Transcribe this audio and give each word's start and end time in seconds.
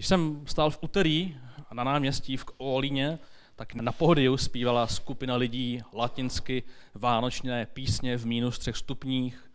Když 0.00 0.08
jsem 0.08 0.42
stál 0.46 0.70
v 0.70 0.78
úterý 0.80 1.36
na 1.72 1.84
náměstí 1.84 2.36
v 2.36 2.44
Olíně, 2.58 3.18
tak 3.56 3.74
na 3.74 3.92
pohodiu 3.92 4.36
zpívala 4.36 4.86
skupina 4.86 5.36
lidí 5.36 5.82
latinsky 5.92 6.62
vánočné 6.94 7.66
písně 7.66 8.16
v 8.16 8.26
minus 8.26 8.58
třech 8.58 8.76
stupních. 8.76 9.50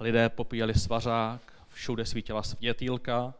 Lidé 0.00 0.28
popíjeli 0.28 0.74
svařák, 0.74 1.52
všude 1.68 2.06
svítila 2.06 2.42
světýlka. 2.42 3.34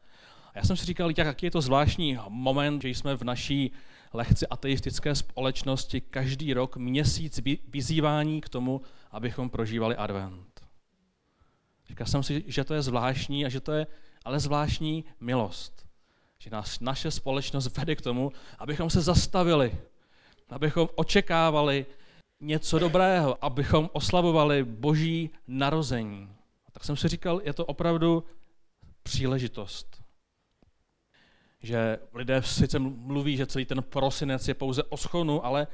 A 0.55 0.59
já 0.59 0.65
jsem 0.65 0.77
si 0.77 0.87
říkal, 0.87 1.11
jaký 1.17 1.47
je 1.47 1.51
to 1.51 1.61
zvláštní 1.61 2.19
moment, 2.29 2.83
že 2.83 2.89
jsme 2.89 3.17
v 3.17 3.23
naší 3.23 3.73
lehce 4.13 4.47
ateistické 4.47 5.15
společnosti 5.15 6.01
každý 6.01 6.55
rok 6.55 6.77
měsíc 6.77 7.41
vyzývání 7.69 8.41
k 8.41 8.49
tomu, 8.49 8.81
abychom 9.11 9.51
prožívali 9.51 9.97
advent. 9.97 10.61
Říkal 11.89 12.07
jsem 12.07 12.23
si, 12.23 12.45
že 12.47 12.65
to 12.65 12.75
je 12.75 12.83
zvláštní 12.83 13.47
a 13.47 13.49
že 13.49 13.61
to 13.61 13.73
je 13.73 13.87
ale 14.25 14.41
zvláštní 14.41 15.05
milost. 15.21 15.88
Že 16.39 16.51
nás 16.51 16.81
naše 16.81 17.11
společnost 17.11 17.77
vede 17.77 17.97
k 17.97 18.01
tomu, 18.01 18.33
abychom 18.59 18.91
se 18.91 19.01
zastavili, 19.01 19.79
abychom 20.49 20.89
očekávali 20.95 21.87
něco 22.41 22.79
dobrého, 22.79 23.45
abychom 23.45 23.91
oslavovali 23.93 24.65
boží 24.65 25.31
narození. 25.47 26.33
A 26.67 26.71
tak 26.71 26.85
jsem 26.85 26.97
si 26.97 27.09
říkal, 27.09 27.41
je 27.45 27.53
to 27.53 27.67
opravdu 27.67 28.25
příležitost. 29.03 30.03
Že 31.63 31.99
lidé 32.15 32.43
sice 32.43 32.79
mluví, 32.79 33.37
že 33.37 33.47
celý 33.47 33.65
ten 33.65 33.83
prosinec 33.83 34.49
je 34.49 34.55
pouze 34.55 34.83
o 34.83 34.97
schonu, 34.97 35.47
ale, 35.47 35.67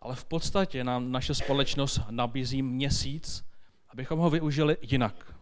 ale 0.00 0.14
v 0.14 0.24
podstatě 0.24 0.84
nám 0.84 1.12
naše 1.12 1.34
společnost 1.34 2.00
nabízí 2.10 2.62
měsíc, 2.62 3.44
abychom 3.88 4.18
ho 4.18 4.30
využili 4.30 4.76
jinak 4.82 5.34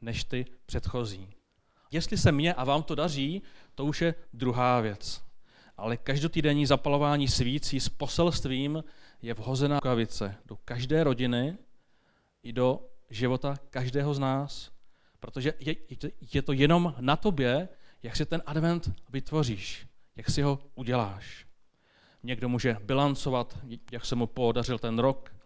než 0.00 0.24
ty 0.24 0.46
předchozí. 0.66 1.35
Jestli 1.90 2.16
se 2.18 2.32
mně 2.32 2.54
a 2.54 2.64
vám 2.64 2.82
to 2.82 2.94
daří, 2.94 3.42
to 3.74 3.84
už 3.84 4.02
je 4.02 4.14
druhá 4.32 4.80
věc. 4.80 5.22
Ale 5.76 5.96
každotýdenní 5.96 6.66
zapalování 6.66 7.28
svící 7.28 7.80
s 7.80 7.88
poselstvím 7.88 8.84
je 9.22 9.34
vhozená 9.34 9.80
kavice 9.80 10.36
do 10.46 10.56
každé 10.56 11.04
rodiny 11.04 11.56
i 12.42 12.52
do 12.52 12.88
života 13.10 13.56
každého 13.70 14.14
z 14.14 14.18
nás. 14.18 14.70
Protože 15.20 15.54
je, 15.60 15.76
je 16.34 16.42
to 16.42 16.52
jenom 16.52 16.94
na 17.00 17.16
tobě, 17.16 17.68
jak 18.02 18.16
si 18.16 18.26
ten 18.26 18.42
advent 18.46 18.90
vytvoříš, 19.08 19.86
jak 20.16 20.30
si 20.30 20.42
ho 20.42 20.58
uděláš. 20.74 21.46
Někdo 22.22 22.48
může 22.48 22.76
bilancovat, 22.82 23.58
jak 23.92 24.04
se 24.04 24.14
mu 24.14 24.26
podařil 24.26 24.78
ten 24.78 24.98
rok, 24.98 25.36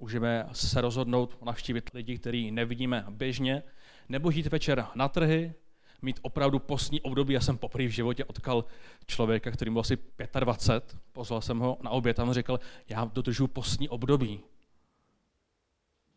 můžeme 0.00 0.48
se 0.52 0.80
rozhodnout 0.80 1.42
navštívit 1.42 1.90
lidi, 1.94 2.18
který 2.18 2.50
nevidíme 2.50 3.04
běžně, 3.10 3.62
nebo 4.08 4.30
jít 4.30 4.46
večer 4.46 4.86
na 4.94 5.08
trhy, 5.08 5.54
mít 6.02 6.20
opravdu 6.22 6.58
postní 6.58 7.00
období. 7.00 7.34
Já 7.34 7.40
jsem 7.40 7.58
poprvé 7.58 7.86
v 7.86 7.90
životě 7.90 8.24
otkal 8.24 8.64
člověka, 9.06 9.50
který 9.50 9.70
byl 9.70 9.80
asi 9.80 9.98
25, 10.40 10.98
pozval 11.12 11.40
jsem 11.40 11.58
ho 11.58 11.78
na 11.82 11.90
oběd 11.90 12.18
a 12.18 12.22
on 12.22 12.32
řekl, 12.32 12.60
já 12.88 13.04
dodržuji 13.04 13.46
postní 13.46 13.88
období. 13.88 14.40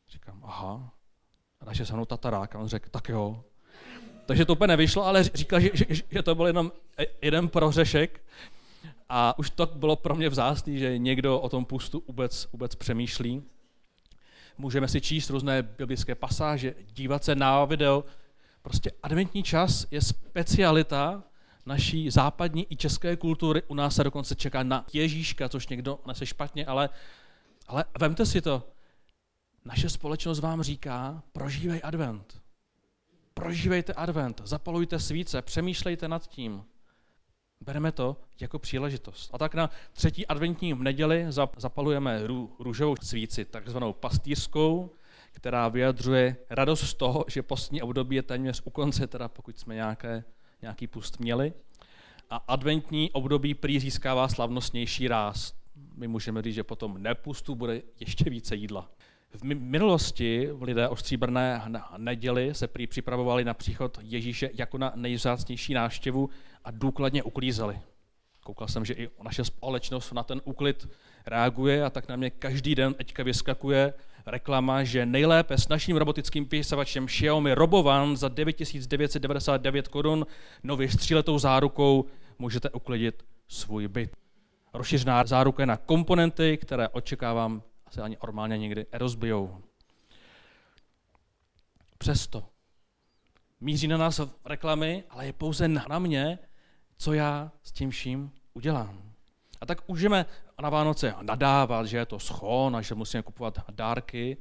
Říkám, 0.10 0.42
aha. 0.44 0.94
A 1.62 1.66
takže 1.66 1.86
se 1.86 1.94
mnou 1.94 2.06
tatarák. 2.06 2.56
A 2.56 2.60
on 2.60 2.68
řekl, 2.68 2.90
tak 2.90 3.10
jo. 3.10 3.44
Takže 4.26 4.46
to 4.46 4.54
úplně 4.54 4.68
nevyšlo, 4.68 5.06
ale 5.06 5.24
říkal, 5.24 5.60
že, 5.60 5.70
že, 5.74 5.86
že 6.12 6.24
to 6.24 6.36
byl 6.36 6.48
jenom 6.48 6.72
jeden 7.22 7.48
prořešek. 7.48 8.22
A 9.10 9.40
už 9.40 9.50
to 9.50 9.66
bylo 9.66 9.96
pro 9.96 10.16
mě 10.16 10.30
vzácný, 10.30 10.80
že 10.80 10.98
někdo 10.98 11.40
o 11.40 11.50
tom 11.50 11.66
pustu 11.66 12.04
vůbec, 12.08 12.48
vůbec 12.52 12.76
přemýšlí. 12.76 13.44
Můžeme 14.62 14.88
si 14.88 15.02
číst 15.02 15.30
různé 15.30 15.62
biblické 15.62 16.16
pasáže, 16.16 16.76
dívat 16.94 17.24
se 17.24 17.36
na 17.36 17.66
video. 17.66 18.04
Prostě 18.62 18.92
adventní 19.04 19.44
čas 19.44 19.88
je 19.92 20.02
specialita 20.02 21.24
naší 21.66 22.10
západní 22.10 22.68
i 22.70 22.76
české 22.76 23.16
kultury. 23.16 23.64
U 23.68 23.74
nás 23.74 23.96
se 23.96 24.04
dokonce 24.04 24.36
čeká 24.36 24.64
na 24.64 24.86
Ježíška, 24.94 25.50
což 25.50 25.68
někdo 25.68 26.00
nese 26.08 26.26
špatně, 26.26 26.66
ale, 26.66 26.90
ale 27.68 27.86
vemte 28.00 28.26
si 28.26 28.42
to. 28.42 28.64
Naše 29.66 29.90
společnost 29.90 30.40
vám 30.40 30.64
říká, 30.64 31.24
prožívej 31.32 31.82
advent. 31.84 32.42
Prožívejte 33.34 33.94
advent, 33.94 34.42
zapalujte 34.46 35.00
svíce, 35.00 35.42
přemýšlejte 35.42 36.08
nad 36.08 36.28
tím. 36.28 36.64
Bereme 37.70 37.92
to 37.92 38.18
jako 38.42 38.60
příležitost. 38.60 39.30
A 39.34 39.38
tak 39.38 39.56
na 39.56 39.70
třetí 39.94 40.28
adventní 40.28 40.74
neděli 40.74 41.26
zapalujeme 41.58 42.28
rů, 42.28 42.56
růžovou 42.60 42.96
svíci, 43.02 43.46
takzvanou 43.46 43.94
pastýřskou, 43.94 44.92
která 45.32 45.68
vyjadřuje 45.68 46.38
radost 46.50 46.82
z 46.82 46.94
toho, 46.94 47.26
že 47.28 47.44
postní 47.44 47.82
období 47.82 48.16
je 48.16 48.24
téměř 48.24 48.62
u 48.66 48.70
konce, 48.70 49.08
teda 49.08 49.28
pokud 49.28 49.60
jsme 49.60 49.76
nějaké, 49.76 50.24
nějaký 50.62 50.88
pust 50.88 51.20
měli. 51.20 51.54
A 52.30 52.36
adventní 52.36 53.12
období 53.12 53.54
prý 53.54 53.80
získává 53.80 54.28
slavnostnější 54.28 55.08
ráz. 55.08 55.54
My 55.96 56.08
můžeme 56.08 56.42
říct, 56.42 56.56
že 56.56 56.64
potom 56.64 57.04
nepustu 57.04 57.56
bude 57.56 57.82
ještě 58.00 58.30
více 58.30 58.56
jídla. 58.56 58.92
V 59.34 59.44
minulosti 59.44 60.50
lidé 60.62 60.88
o 60.88 60.96
stříbrné 60.96 61.62
neděli 61.98 62.54
se 62.54 62.68
prý 62.68 62.88
připravovali 62.88 63.46
na 63.46 63.54
příchod 63.54 64.00
Ježíše 64.02 64.50
jako 64.54 64.78
na 64.78 64.92
nejvzácnější 64.96 65.74
návštěvu 65.74 66.30
a 66.66 66.72
důkladně 66.72 67.24
uklízeli. 67.24 67.80
Koukal 68.44 68.68
jsem, 68.68 68.86
že 68.86 68.94
i 68.94 69.10
naše 69.24 69.44
společnost 69.44 70.12
na 70.14 70.24
ten 70.24 70.42
úklid 70.44 70.90
reaguje 71.26 71.86
a 71.86 71.90
tak 71.90 72.08
na 72.08 72.16
mě 72.16 72.30
každý 72.30 72.76
den 72.76 72.94
teďka 72.94 73.24
vyskakuje 73.24 73.94
reklama, 74.26 74.84
že 74.84 75.06
nejlépe 75.06 75.58
s 75.58 75.68
naším 75.68 75.98
robotickým 75.98 76.46
písavačem 76.46 77.06
Xiaomi 77.06 77.54
Robovan 77.54 78.18
za 78.18 78.28
9999 78.28 79.88
korun 79.88 80.26
nově 80.64 80.90
stříletou 80.90 81.40
zárukou 81.40 82.06
můžete 82.40 82.70
uklidit 82.70 83.24
svůj 83.48 83.88
byt. 83.88 84.12
Rozšířená 84.74 85.26
záruka 85.26 85.66
na 85.66 85.78
komponenty, 85.78 86.58
které 86.58 86.90
očekávám 86.90 87.62
asi 87.90 88.02
ani 88.02 88.18
normálně 88.24 88.58
někdy 88.58 88.86
rozbijou. 88.94 89.64
Přesto 91.98 92.50
míří 93.60 93.88
na 93.88 93.98
nás 93.98 94.22
reklamy, 94.46 95.04
ale 95.10 95.26
je 95.26 95.34
pouze 95.34 95.68
na 95.68 96.00
mě, 96.00 96.40
co 96.98 97.14
já 97.14 97.52
s 97.64 97.72
tím 97.72 97.90
vším 97.90 98.32
udělám. 98.54 99.14
A 99.62 99.66
tak 99.66 99.88
můžeme 99.88 100.26
na 100.62 100.70
Vánoce 100.70 101.16
nadávat, 101.22 101.86
že 101.86 101.98
je 101.98 102.06
to 102.06 102.20
schon 102.20 102.76
a 102.76 102.82
že 102.82 102.96
musíme 102.96 103.24
kupovat 103.24 103.70
dárky, 103.72 104.38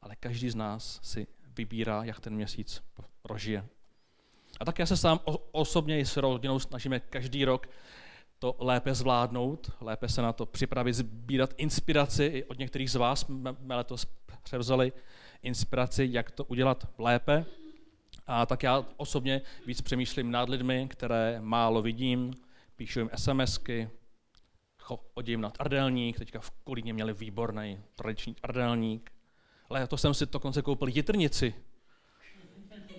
ale 0.00 0.16
každý 0.16 0.50
z 0.50 0.54
nás 0.54 1.00
si 1.02 1.26
vybírá, 1.56 2.04
jak 2.04 2.20
ten 2.20 2.34
měsíc 2.34 2.82
prožije. 3.22 3.68
A 4.60 4.64
tak 4.64 4.78
já 4.78 4.86
se 4.86 4.96
sám 4.96 5.20
osobně 5.52 6.00
i 6.00 6.06
s 6.06 6.16
rodinou 6.16 6.58
snažíme 6.58 7.00
každý 7.00 7.44
rok 7.44 7.66
to 8.42 8.56
lépe 8.58 8.94
zvládnout, 8.94 9.70
lépe 9.80 10.08
se 10.08 10.22
na 10.22 10.32
to 10.32 10.46
připravit, 10.46 10.92
sbírat 10.92 11.54
inspiraci. 11.56 12.24
I 12.24 12.44
od 12.44 12.58
některých 12.58 12.90
z 12.90 12.94
vás 12.94 13.20
jsme 13.20 13.76
letos 13.76 14.06
převzali 14.42 14.92
inspiraci, 15.42 16.08
jak 16.10 16.30
to 16.30 16.44
udělat 16.44 16.88
lépe. 16.98 17.44
A 18.26 18.46
tak 18.46 18.62
já 18.62 18.84
osobně 18.96 19.42
víc 19.66 19.80
přemýšlím 19.80 20.30
nad 20.30 20.48
lidmi, 20.48 20.88
které 20.90 21.40
málo 21.40 21.82
vidím, 21.82 22.34
píšu 22.76 22.98
jim 22.98 23.10
SMSky, 23.14 23.90
chodím 25.14 25.40
na 25.40 25.50
trdelník, 25.50 26.18
teďka 26.18 26.40
v 26.40 26.50
Kolíně 26.50 26.92
měli 26.92 27.12
výborný 27.12 27.78
tradiční 27.96 28.34
trdelník. 28.34 29.12
Ale 29.70 29.86
to 29.86 29.96
jsem 29.96 30.14
si 30.14 30.26
dokonce 30.26 30.62
koupil 30.62 30.88
jitrnici, 30.88 31.54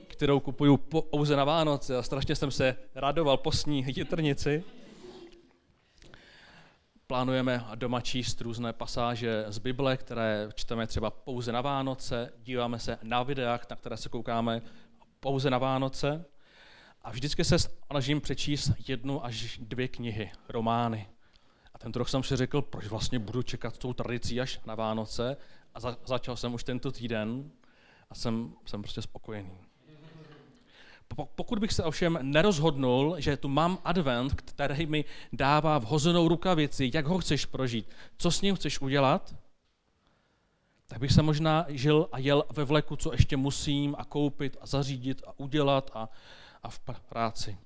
kterou 0.08 0.40
kupuju 0.40 0.78
pouze 0.78 1.36
na 1.36 1.44
Vánoce 1.44 1.98
a 1.98 2.04
strašně 2.04 2.36
jsem 2.36 2.52
se 2.52 2.76
radoval 2.96 3.38
postní 3.38 3.86
jitrnici 3.88 4.64
plánujeme 7.08 7.66
doma 7.76 8.02
číst 8.02 8.42
různé 8.42 8.74
pasáže 8.74 9.46
z 9.48 9.58
Bible, 9.58 9.98
které 9.98 10.50
čteme 10.56 10.88
třeba 10.88 11.10
pouze 11.10 11.52
na 11.52 11.62
Vánoce, 11.62 12.34
díváme 12.44 12.80
se 12.80 13.00
na 13.04 13.24
videa, 13.24 13.60
na 13.70 13.76
které 13.76 13.98
se 13.98 14.10
koukáme 14.10 14.62
pouze 15.20 15.50
na 15.50 15.58
Vánoce 15.58 16.26
a 17.02 17.12
vždycky 17.12 17.44
se 17.44 17.60
snažím 17.60 18.22
přečíst 18.22 18.72
jednu 18.88 19.26
až 19.26 19.60
dvě 19.62 19.88
knihy, 19.88 20.32
romány. 20.50 21.10
A 21.74 21.78
tento 21.78 22.00
rok 22.00 22.10
jsem 22.10 22.24
si 22.24 22.36
řekl, 22.36 22.62
proč 22.62 22.88
vlastně 22.88 23.20
budu 23.20 23.44
čekat 23.44 23.78
tou 23.78 23.94
tradicí 23.94 24.42
až 24.42 24.60
na 24.66 24.76
Vánoce 24.76 25.38
a 25.74 25.80
za, 25.80 25.98
začal 26.06 26.38
jsem 26.38 26.54
už 26.54 26.64
tento 26.64 26.92
týden 26.92 27.52
a 28.10 28.16
jsem, 28.16 28.54
jsem 28.66 28.82
prostě 28.82 29.02
spokojený. 29.02 29.58
Pokud 31.36 31.60
bych 31.60 31.74
se 31.74 31.84
ovšem 31.84 32.20
nerozhodnul, 32.22 33.16
že 33.18 33.38
tu 33.38 33.48
mám 33.48 33.78
advent, 33.84 34.34
který 34.34 34.86
mi 34.86 35.06
dává 35.34 35.78
vhozenou 35.78 36.28
rukavici, 36.28 36.92
jak 36.94 37.06
ho 37.06 37.18
chceš 37.18 37.46
prožít, 37.46 37.90
co 38.18 38.32
s 38.32 38.42
ním 38.42 38.56
chceš 38.56 38.82
udělat, 38.82 39.36
tak 40.88 41.00
bych 41.00 41.12
se 41.12 41.22
možná 41.22 41.66
žil 41.70 42.10
a 42.12 42.20
jel 42.20 42.44
ve 42.50 42.64
vleku, 42.64 42.96
co 42.96 43.12
ještě 43.12 43.38
musím 43.38 43.96
a 43.98 44.06
koupit 44.06 44.58
a 44.62 44.66
zařídit 44.66 45.24
a 45.28 45.40
udělat 45.40 45.92
a, 45.94 46.10
a 46.64 46.70
v 46.70 46.80
práci. 47.10 47.58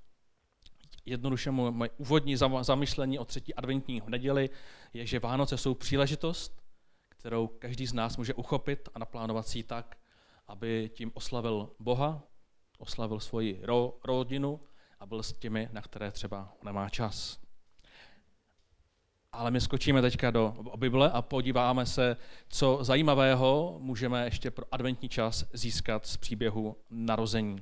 Jednoduše 1.06 1.52
moje 1.52 1.90
úvodní 1.98 2.36
zamyšlení 2.62 3.20
o 3.20 3.26
třetí 3.26 3.54
adventní 3.54 4.02
neděli 4.08 4.50
je, 4.94 5.06
že 5.06 5.20
Vánoce 5.20 5.58
jsou 5.58 5.74
příležitost, 5.74 6.64
kterou 7.10 7.48
každý 7.48 7.88
z 7.88 7.94
nás 7.94 8.18
může 8.18 8.34
uchopit 8.34 8.90
a 8.94 9.00
naplánovat 9.00 9.48
si 9.48 9.64
tak, 9.64 9.98
aby 10.48 10.92
tím 10.94 11.12
oslavil 11.14 11.70
Boha, 11.80 12.24
oslavil 12.78 13.20
svoji 13.20 13.60
ro, 13.64 13.98
rodinu 14.04 14.60
a 15.00 15.06
byl 15.06 15.24
s 15.24 15.34
těmi, 15.34 15.70
na 15.72 15.82
které 15.82 16.12
třeba 16.12 16.54
nemá 16.64 16.90
čas. 16.90 17.40
Ale 19.32 19.52
my 19.52 19.62
skočíme 19.62 20.02
teďka 20.02 20.32
do 20.32 20.54
Bible 20.76 21.12
a 21.12 21.22
podíváme 21.22 21.86
se, 21.86 22.18
co 22.50 22.80
zajímavého 22.82 23.78
můžeme 23.80 24.26
ještě 24.26 24.52
pro 24.52 24.66
adventní 24.72 25.10
čas 25.10 25.46
získat 25.54 26.08
z 26.08 26.18
příběhu 26.18 26.76
narození. 26.90 27.62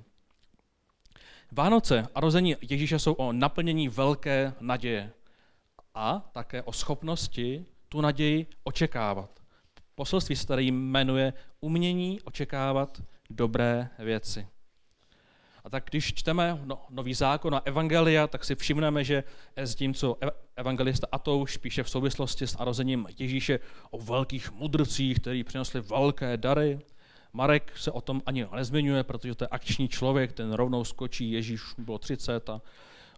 Vánoce 1.51 1.99
a 1.99 2.07
narození 2.15 2.55
Ježíše 2.61 2.99
jsou 2.99 3.13
o 3.13 3.33
naplnění 3.33 3.89
velké 3.89 4.53
naděje 4.59 5.11
a 5.93 6.29
také 6.31 6.63
o 6.63 6.71
schopnosti 6.71 7.65
tu 7.89 8.01
naději 8.01 8.47
očekávat. 8.63 9.39
Poselství 9.95 10.35
se 10.35 10.47
tady 10.47 10.63
jmenuje 10.63 11.33
umění 11.61 12.21
očekávat 12.21 13.01
dobré 13.29 13.89
věci. 13.99 14.47
A 15.65 15.69
tak 15.69 15.83
když 15.89 16.13
čteme 16.13 16.59
no, 16.65 16.81
nový 16.89 17.13
zákon 17.13 17.55
a 17.55 17.61
evangelia, 17.65 18.27
tak 18.27 18.45
si 18.45 18.55
všimneme, 18.55 19.03
že 19.03 19.23
s 19.55 19.75
tím, 19.75 19.93
co 19.93 20.17
evangelista 20.55 21.07
Atouš 21.11 21.57
píše 21.57 21.83
v 21.83 21.89
souvislosti 21.89 22.47
s 22.47 22.57
narozením 22.57 23.07
Ježíše 23.19 23.59
o 23.91 23.97
velkých 23.97 24.51
mudrcích, 24.51 25.19
kteří 25.19 25.43
přinesli 25.43 25.81
velké 25.81 26.37
dary. 26.37 26.79
Marek 27.33 27.73
se 27.77 27.91
o 27.91 28.01
tom 28.01 28.21
ani 28.25 28.47
nezmiňuje, 28.55 29.03
protože 29.03 29.35
to 29.35 29.43
je 29.43 29.47
akční 29.47 29.87
člověk, 29.87 30.33
ten 30.33 30.53
rovnou 30.53 30.83
skočí, 30.83 31.31
Ježíš 31.31 31.61
bylo 31.77 31.97
30 31.97 32.49
a, 32.49 32.61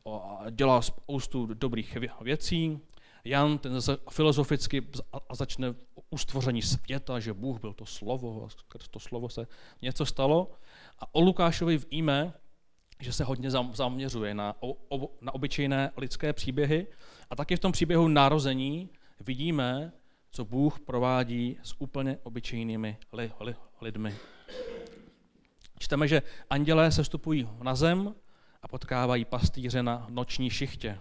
a 0.06 0.50
dělá 0.50 0.82
spoustu 0.82 1.46
dobrých 1.46 1.98
věcí. 2.22 2.80
Jan 3.26 3.58
ten 3.58 3.78
filozoficky 4.10 4.88
a 5.30 5.36
začne 5.36 5.76
ustvoření 6.10 6.62
světa, 6.62 7.20
že 7.20 7.34
Bůh 7.34 7.62
byl 7.62 7.74
to 7.74 7.86
slovo 7.86 8.46
a 8.46 8.50
skrz 8.50 8.88
to 8.88 9.00
slovo 9.00 9.30
se 9.30 9.48
něco 9.82 10.06
stalo. 10.06 10.52
A 11.00 11.16
o 11.16 11.22
Lukášovi 11.22 11.78
víme, 11.78 12.34
že 13.00 13.14
se 13.14 13.24
hodně 13.24 13.50
zaměřuje 13.74 14.34
na, 14.34 14.56
na 15.22 15.34
obyčejné 15.34 15.92
lidské 15.98 16.34
příběhy 16.34 16.88
a 17.30 17.36
taky 17.36 17.56
v 17.56 17.60
tom 17.60 17.72
příběhu 17.72 18.08
narození 18.08 18.90
vidíme, 19.20 19.92
co 20.32 20.46
Bůh 20.46 20.80
provádí 20.80 21.58
s 21.64 21.82
úplně 21.82 22.18
obyčejnými 22.24 22.98
li, 23.14 23.32
li, 23.40 23.56
lidmi. 23.82 24.16
Čteme, 25.80 26.08
že 26.08 26.22
andělé 26.50 26.92
se 26.92 27.04
vstupují 27.04 27.50
na 27.62 27.76
zem 27.76 28.16
a 28.62 28.68
potkávají 28.68 29.26
pastýře 29.26 29.84
na 29.84 30.08
noční 30.10 30.50
šichtě. 30.50 31.00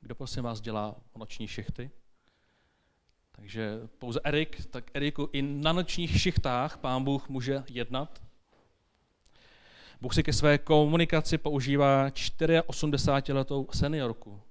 Kdo 0.00 0.14
prosím 0.14 0.42
vás 0.42 0.60
dělá 0.60 0.96
noční 1.16 1.48
šichty? 1.48 1.90
Takže 3.32 3.80
pouze 3.98 4.20
Erik, 4.24 4.66
tak 4.66 4.90
Eriku, 4.94 5.28
i 5.32 5.42
na 5.42 5.72
nočních 5.72 6.20
šichtách 6.20 6.76
pán 6.76 7.04
Bůh 7.04 7.28
může 7.28 7.64
jednat. 7.68 8.22
Bůh 10.02 10.14
si 10.14 10.22
ke 10.22 10.32
své 10.32 10.58
komunikaci 10.58 11.38
používá 11.38 12.08
84-letou 12.08 13.66
seniorku, 13.72 14.42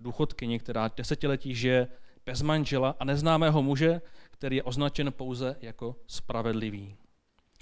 důchodkyni, 0.00 0.58
která 0.58 0.90
desetiletí 0.96 1.54
žije 1.54 1.88
bez 2.26 2.42
manžela 2.42 2.96
a 3.00 3.04
neznámého 3.04 3.62
muže, 3.62 4.00
který 4.30 4.56
je 4.56 4.62
označen 4.62 5.12
pouze 5.12 5.56
jako 5.60 5.96
spravedlivý. 6.06 6.96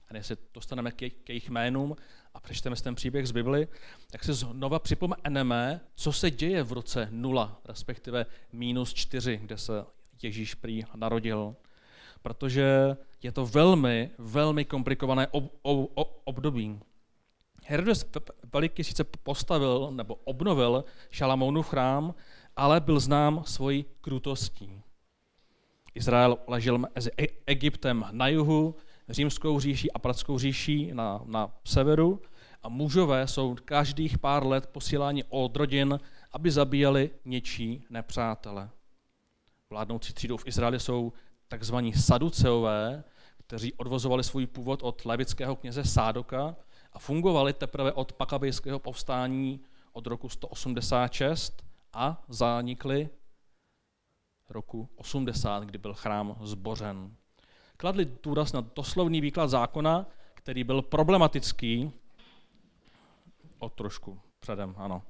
A 0.08 0.12
než 0.12 0.26
se 0.26 0.37
dostaneme 0.55 0.93
k 0.93 1.29
jejich 1.29 1.50
jménům 1.50 1.97
a 2.35 2.41
přečteme 2.41 2.76
si 2.76 2.82
ten 2.82 2.94
příběh 2.94 3.29
z 3.29 3.32
Bibli, 3.32 3.69
tak 4.11 4.25
si 4.25 4.35
znova 4.35 4.79
připomeneme, 4.79 5.81
co 5.94 6.12
se 6.12 6.31
děje 6.31 6.62
v 6.62 6.73
roce 6.73 7.09
0, 7.11 7.61
respektive 7.64 8.26
minus 8.52 8.94
4, 8.94 9.37
kde 9.37 9.59
se 9.59 9.85
Ježíš 10.23 10.55
prý 10.55 10.82
narodil. 10.94 11.56
Protože 12.23 12.97
je 13.23 13.32
to 13.32 13.47
velmi, 13.47 14.11
velmi 14.19 14.64
komplikované 14.64 15.26
ob, 15.26 15.52
ob, 15.62 15.91
ob, 15.94 16.20
období. 16.25 16.81
Herodes 17.68 18.10
Veliký 18.52 18.84
sice 18.84 19.04
postavil 19.04 19.88
nebo 19.90 20.14
obnovil 20.14 20.84
Šalamounův 21.10 21.68
chrám, 21.68 22.14
ale 22.56 22.80
byl 22.80 23.00
znám 23.00 23.42
svojí 23.46 23.84
krutostí. 24.00 24.82
Izrael 25.94 26.38
ležel 26.46 26.78
mezi 26.78 27.10
e- 27.20 27.26
Egyptem 27.46 28.04
na 28.10 28.28
jihu, 28.28 28.74
římskou 29.08 29.60
říší 29.60 29.92
a 29.92 29.98
pradskou 29.98 30.38
říší 30.38 30.90
na, 30.94 31.20
na 31.24 31.54
severu 31.64 32.22
a 32.62 32.68
mužové 32.68 33.26
jsou 33.26 33.56
každých 33.64 34.18
pár 34.18 34.46
let 34.46 34.66
posíláni 34.66 35.24
od 35.28 35.56
rodin, 35.56 36.00
aby 36.32 36.50
zabíjeli 36.50 37.10
něčí 37.24 37.84
nepřátele. 37.90 38.70
Vládnoucí 39.70 40.12
třídou 40.12 40.36
v 40.36 40.46
Izraeli 40.46 40.80
jsou 40.80 41.12
takzvaní 41.48 41.92
saduceové, 41.92 43.04
kteří 43.46 43.72
odvozovali 43.72 44.24
svůj 44.24 44.46
původ 44.46 44.82
od 44.82 45.04
levického 45.04 45.56
kněze 45.56 45.84
Sádoka 45.84 46.56
a 46.96 46.98
fungovali 46.98 47.52
teprve 47.52 47.93
od 47.93 48.12
pakabejského 48.12 48.78
povstání 48.78 49.60
od 49.93 50.06
roku 50.06 50.28
186 50.28 51.64
a 51.93 52.25
zanikli 52.28 53.08
roku 54.48 54.88
80, 54.96 55.64
kdy 55.64 55.78
byl 55.78 55.94
chrám 55.94 56.37
zbořen. 56.40 57.16
Kladli 57.76 58.04
důraz 58.22 58.52
na 58.52 58.60
doslovný 58.60 59.20
výklad 59.20 59.50
zákona, 59.50 60.06
který 60.34 60.64
byl 60.64 60.82
problematický, 60.82 61.93
o 63.58 63.69
trošku 63.69 64.20
předem, 64.40 64.75
ano. 64.76 65.02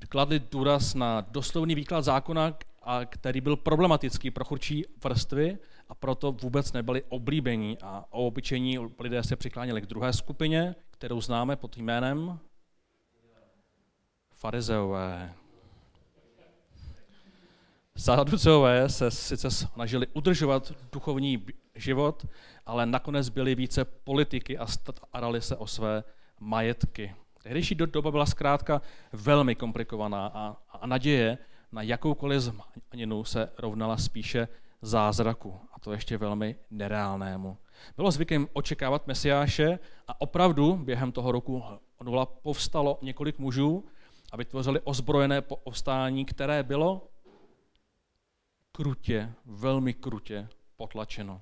E, 0.00 0.06
kladli 0.08 0.40
důraz 0.40 0.94
na 0.94 1.20
doslovný 1.20 1.74
výklad 1.74 2.02
zákona, 2.02 2.58
a 2.88 3.04
který 3.04 3.40
byl 3.40 3.56
problematický 3.56 4.30
pro 4.30 4.44
churčí 4.44 4.84
vrstvy 5.04 5.58
a 5.88 5.94
proto 5.94 6.32
vůbec 6.32 6.72
nebyli 6.72 7.02
oblíbení 7.08 7.78
a 7.82 8.04
obyčejní 8.10 8.78
lidé 8.98 9.22
se 9.22 9.36
přikláněli 9.36 9.82
k 9.82 9.86
druhé 9.86 10.12
skupině, 10.12 10.74
kterou 10.90 11.20
známe 11.20 11.56
pod 11.56 11.76
jménem 11.76 12.38
farizeové. 14.34 15.34
Saduceové 17.96 18.88
se 18.88 19.10
sice 19.10 19.50
snažili 19.50 20.06
udržovat 20.12 20.72
duchovní 20.92 21.46
život, 21.74 22.26
ale 22.66 22.86
nakonec 22.86 23.28
byli 23.28 23.54
více 23.54 23.84
politiky 23.84 24.58
a 24.58 24.66
starali 24.66 25.42
se 25.42 25.56
o 25.56 25.66
své 25.66 26.04
majetky. 26.40 27.14
Tehdejší 27.42 27.74
doba 27.74 28.10
byla 28.10 28.26
zkrátka 28.26 28.82
velmi 29.12 29.54
komplikovaná 29.54 30.26
a, 30.26 30.56
a 30.70 30.86
naděje 30.86 31.38
na 31.72 31.82
jakoukoliv 31.82 32.42
zmaninu 32.42 33.24
se 33.24 33.50
rovnala 33.58 33.96
spíše 33.96 34.48
zázraku, 34.82 35.60
a 35.72 35.80
to 35.80 35.92
ještě 35.92 36.16
velmi 36.16 36.56
nereálnému. 36.70 37.58
Bylo 37.96 38.10
zvykem 38.10 38.48
očekávat 38.52 39.06
Mesiáše 39.06 39.78
a 40.08 40.20
opravdu 40.20 40.76
během 40.76 41.12
toho 41.12 41.32
roku 41.32 41.62
nula 42.02 42.26
povstalo 42.26 42.98
několik 43.02 43.38
mužů 43.38 43.84
a 44.32 44.36
vytvořili 44.36 44.80
ozbrojené 44.80 45.40
povstání, 45.40 46.24
které 46.24 46.62
bylo 46.62 47.08
krutě, 48.72 49.32
velmi 49.44 49.94
krutě 49.94 50.48
potlačeno. 50.76 51.40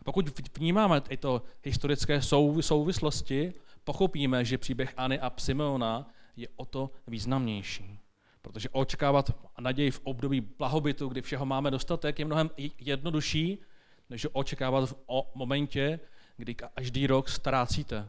A 0.00 0.04
pokud 0.04 0.56
vnímáme 0.58 1.00
tyto 1.00 1.42
historické 1.64 2.22
souvislosti, 2.60 3.54
pochopíme, 3.84 4.44
že 4.44 4.58
příběhAny 4.58 5.20
a 5.20 5.32
Simeona 5.38 6.10
je 6.36 6.48
o 6.56 6.64
to 6.64 6.90
významnější. 7.06 8.00
Protože 8.48 8.68
očekávat 8.68 9.30
naději 9.60 9.90
v 9.90 10.00
období 10.04 10.40
blahobytu, 10.40 11.08
kdy 11.08 11.22
všeho 11.22 11.46
máme 11.46 11.70
dostatek, 11.70 12.18
je 12.18 12.24
mnohem 12.24 12.50
jednodušší, 12.78 13.58
než 14.10 14.26
očekávat 14.32 14.90
v 14.90 14.94
momentě, 15.34 16.00
kdy 16.36 16.54
každý 16.54 17.06
rok 17.06 17.28
ztrácíte 17.28 18.08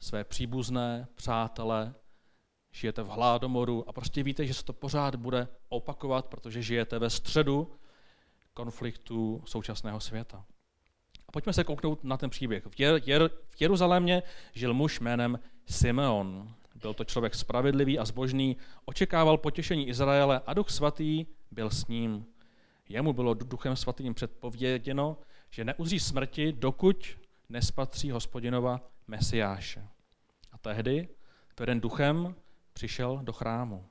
své 0.00 0.24
příbuzné, 0.24 1.06
přátele, 1.14 1.94
žijete 2.72 3.02
v 3.02 3.08
hladomoru 3.08 3.88
a 3.88 3.92
prostě 3.92 4.22
víte, 4.22 4.46
že 4.46 4.54
se 4.54 4.64
to 4.64 4.72
pořád 4.72 5.16
bude 5.16 5.48
opakovat, 5.68 6.26
protože 6.26 6.62
žijete 6.62 6.98
ve 6.98 7.10
středu 7.10 7.76
konfliktu 8.54 9.42
současného 9.44 10.00
světa. 10.00 10.44
A 11.28 11.32
pojďme 11.32 11.52
se 11.52 11.64
kouknout 11.64 12.04
na 12.04 12.16
ten 12.16 12.30
příběh. 12.30 12.66
V, 12.66 12.80
Jer, 12.80 13.02
Jer, 13.06 13.28
v 13.28 13.60
Jeruzalémě 13.60 14.22
žil 14.52 14.74
muž 14.74 15.00
jménem 15.00 15.38
Simeon. 15.66 16.54
Byl 16.80 16.94
to 16.94 17.04
člověk 17.04 17.34
spravedlivý 17.34 17.98
a 17.98 18.04
zbožný, 18.04 18.56
očekával 18.84 19.38
potěšení 19.38 19.88
Izraele 19.88 20.40
a 20.46 20.54
duch 20.54 20.70
svatý 20.70 21.26
byl 21.50 21.70
s 21.70 21.86
ním. 21.86 22.26
Jemu 22.88 23.12
bylo 23.12 23.34
duchem 23.34 23.76
svatým 23.76 24.14
předpověděno, 24.14 25.18
že 25.50 25.64
neuzří 25.64 26.00
smrti, 26.00 26.52
dokud 26.52 27.18
nespatří 27.48 28.10
hospodinova 28.10 28.80
Mesiáše. 29.06 29.88
A 30.52 30.58
tehdy, 30.58 31.08
veden 31.60 31.80
duchem, 31.80 32.34
přišel 32.72 33.20
do 33.22 33.32
chrámu. 33.32 33.86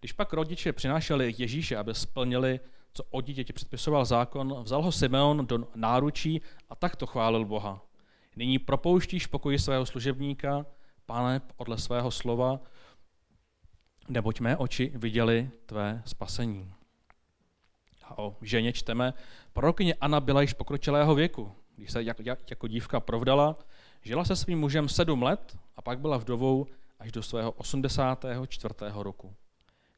Když 0.00 0.12
pak 0.12 0.32
rodiče 0.32 0.72
přinášeli 0.72 1.34
Ježíše, 1.38 1.76
aby 1.76 1.94
splnili, 1.94 2.60
co 2.92 3.04
o 3.10 3.20
dítěti 3.20 3.52
předpisoval 3.52 4.04
zákon, 4.04 4.62
vzal 4.62 4.82
ho 4.82 4.92
Simeon 4.92 5.46
do 5.46 5.68
náručí 5.74 6.42
a 6.68 6.74
takto 6.74 7.06
chválil 7.06 7.44
Boha. 7.44 7.82
Nyní 8.36 8.58
propouštíš 8.58 9.26
pokoji 9.26 9.58
svého 9.58 9.86
služebníka, 9.86 10.66
pane, 11.10 11.40
podle 11.56 11.78
svého 11.78 12.10
slova, 12.10 12.60
neboť 14.08 14.40
mé 14.40 14.56
oči 14.56 14.92
viděli 14.94 15.50
tvé 15.66 16.02
spasení. 16.06 16.70
A 18.04 18.18
o 18.18 18.36
ženě 18.42 18.72
čteme, 18.72 19.14
prorokyně 19.52 19.94
Anna 19.94 20.20
byla 20.20 20.42
již 20.42 20.52
pokročilého 20.52 21.14
věku. 21.14 21.52
Když 21.76 21.90
se 21.90 22.02
jako, 22.02 22.66
dívka 22.68 23.00
provdala, 23.00 23.58
žila 24.02 24.24
se 24.24 24.36
svým 24.36 24.58
mužem 24.58 24.88
sedm 24.88 25.22
let 25.22 25.58
a 25.76 25.82
pak 25.82 25.98
byla 25.98 26.16
vdovou 26.16 26.66
až 26.98 27.12
do 27.12 27.22
svého 27.22 27.50
84. 27.50 28.74
roku. 28.94 29.34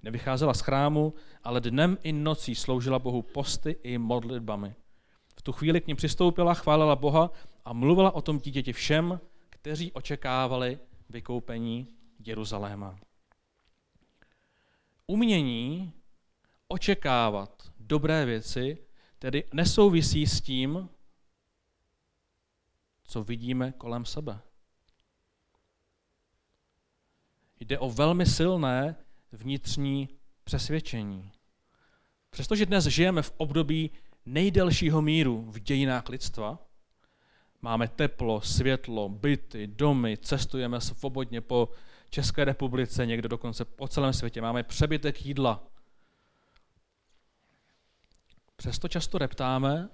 Nevycházela 0.03 0.55
z 0.55 0.61
chrámu, 0.61 1.15
ale 1.45 1.61
dnem 1.61 1.99
i 2.03 2.13
nocí 2.13 2.55
sloužila 2.55 2.99
Bohu 2.99 3.23
posty 3.23 3.77
i 3.83 3.99
modlitbami. 3.99 4.75
V 5.37 5.43
tu 5.43 5.53
chvíli 5.53 5.81
k 5.81 5.87
ním 5.87 5.97
přistoupila, 5.97 6.55
chválila 6.55 6.97
Boha 6.97 7.31
a 7.65 7.73
mluvila 7.73 8.15
o 8.15 8.23
tom 8.23 8.39
dítěti 8.39 8.73
všem, 8.73 9.21
kteří 9.51 9.93
očekávali 9.93 10.79
vykoupení 11.13 11.89
Jeruzaléma. 12.27 12.99
Umění 15.07 15.93
očekávat 16.69 17.73
dobré 17.81 18.25
věci 18.25 18.79
tedy 19.19 19.45
nesouvisí 19.53 20.27
s 20.27 20.41
tím, 20.41 20.89
co 23.05 23.25
vidíme 23.25 23.73
kolem 23.73 24.05
sebe. 24.05 24.41
Jde 27.61 27.79
o 27.79 27.91
velmi 27.91 28.27
silné 28.27 28.97
vnitřní 29.33 30.09
přesvědčení. 30.45 31.33
Přestože 32.31 32.67
dnes 32.67 32.85
žijeme 32.85 33.23
v 33.23 33.33
období 33.37 33.91
nejdelšího 34.27 35.03
míru 35.03 35.43
v 35.51 35.59
dějinách 35.59 36.09
lidstva, 36.09 36.67
máme 37.63 37.89
teplo, 37.89 38.41
světlo, 38.41 39.09
byty, 39.09 39.67
domy, 39.67 40.17
cestujeme 40.17 40.81
svobodně 40.81 41.41
po 41.41 41.69
České 42.11 42.45
republice, 42.45 43.07
někdo 43.07 43.29
dokonce 43.29 43.65
po 43.65 43.89
celém 43.89 44.13
světě, 44.13 44.41
máme 44.41 44.63
přebytek 44.63 45.27
jídla. 45.27 45.65
Přesto 48.57 48.89
často 48.89 49.19
reptáme 49.19 49.89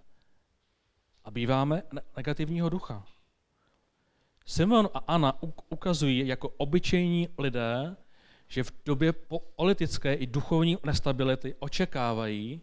a 1.25 1.31
býváme 1.31 1.83
negativního 2.17 2.69
ducha. 2.69 3.07
Simon 4.47 4.89
a 4.95 4.99
Anna 4.99 5.39
ukazují 5.69 6.29
jako 6.29 6.49
obyčejní 6.49 7.29
lidé, 7.39 7.97
že 8.49 8.65
v 8.65 8.73
době 8.85 9.13
politické 9.57 10.15
i 10.15 10.27
duchovní 10.27 10.77
nestability 10.85 11.55
očekávají 11.59 12.63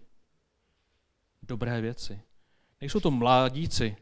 dobré 1.43 1.81
věci. 1.81 2.21
Nejsou 2.81 2.99
to 2.99 3.11
mládíci, 3.11 3.97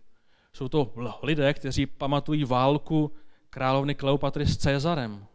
jsou 0.54 0.70
to 0.70 0.94
lidé, 1.22 1.54
kteří 1.54 1.86
pamatují 1.86 2.44
válku 2.44 3.12
královny 3.50 3.96
Kleopatry 3.96 4.46
s 4.46 4.58
Cezarem. 4.58 5.26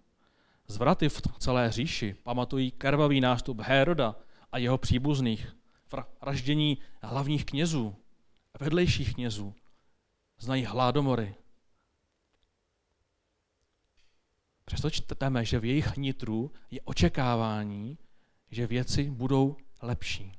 Zvraty 0.66 1.08
v 1.08 1.22
celé 1.38 1.72
říši 1.72 2.16
pamatují 2.22 2.70
krvavý 2.70 3.20
nástup 3.20 3.60
Héroda 3.60 4.16
a 4.52 4.58
jeho 4.58 4.78
příbuzných, 4.78 5.56
vraždění 6.20 6.78
hlavních 7.02 7.44
knězů, 7.44 7.96
vedlejších 8.60 9.14
knězů. 9.14 9.54
Znají 10.38 10.64
hladomory, 10.64 11.34
Přesto 14.68 14.90
čteme, 14.90 15.44
že 15.44 15.58
v 15.58 15.64
jejich 15.64 15.96
nitru 15.96 16.52
je 16.70 16.80
očekávání, 16.84 17.98
že 18.50 18.66
věci 18.66 19.10
budou 19.10 19.56
lepší. 19.82 20.32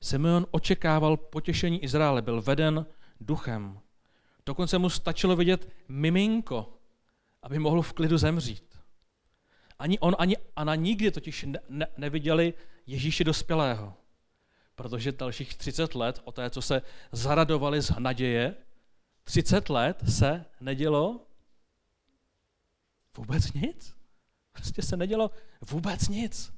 Simeon 0.00 0.46
očekával 0.50 1.16
potěšení 1.16 1.84
Izraele, 1.84 2.22
byl 2.22 2.42
veden 2.42 2.86
duchem. 3.20 3.80
Dokonce 4.46 4.78
mu 4.78 4.90
stačilo 4.90 5.36
vidět 5.36 5.72
miminko, 5.88 6.78
aby 7.42 7.58
mohl 7.58 7.82
v 7.82 7.92
klidu 7.92 8.18
zemřít. 8.18 8.78
Ani 9.78 9.98
on, 9.98 10.16
ani 10.18 10.36
Ana 10.56 10.74
nikdy 10.74 11.10
totiž 11.10 11.42
ne, 11.42 11.60
ne, 11.68 11.86
neviděli 11.96 12.54
Ježíše 12.86 13.24
dospělého, 13.24 13.94
protože 14.74 15.12
dalších 15.12 15.56
30 15.56 15.94
let, 15.94 16.20
o 16.24 16.32
té, 16.32 16.50
co 16.50 16.62
se 16.62 16.82
zaradovali 17.12 17.82
z 17.82 17.98
naděje, 17.98 18.54
30 19.24 19.70
let 19.70 20.02
se 20.08 20.44
nedělo 20.60 21.26
Vůbec 23.16 23.52
nic. 23.52 23.96
Prostě 24.52 24.82
se 24.82 24.96
nedělo 24.96 25.30
vůbec 25.70 26.08
nic. 26.08 26.52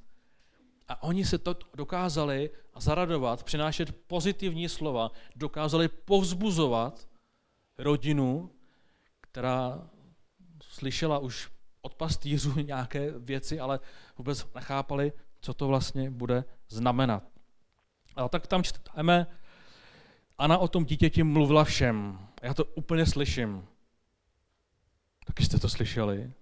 Oni 1.01 1.25
se 1.25 1.37
to 1.37 1.55
dokázali 1.75 2.49
zaradovat, 2.77 3.43
přinášet 3.43 3.95
pozitivní 4.07 4.69
slova, 4.69 5.11
dokázali 5.35 5.87
povzbuzovat 5.87 7.07
rodinu, 7.77 8.51
která 9.21 9.89
slyšela 10.63 11.19
už 11.19 11.49
od 11.81 11.95
pastýřů 11.95 12.59
nějaké 12.61 13.11
věci, 13.19 13.59
ale 13.59 13.79
vůbec 14.17 14.47
nechápali, 14.55 15.13
co 15.41 15.53
to 15.53 15.67
vlastně 15.67 16.11
bude 16.11 16.43
znamenat. 16.69 17.23
A 18.15 18.29
tak 18.29 18.47
tam 18.47 18.63
čteme, 18.63 19.27
Ana 20.37 20.57
o 20.57 20.67
tom 20.67 20.85
dítěti 20.85 21.23
mluvila 21.23 21.63
všem. 21.63 22.27
Já 22.41 22.53
to 22.53 22.65
úplně 22.65 23.05
slyším. 23.05 23.67
Taky 25.25 25.45
jste 25.45 25.59
to 25.59 25.69
slyšeli? 25.69 26.33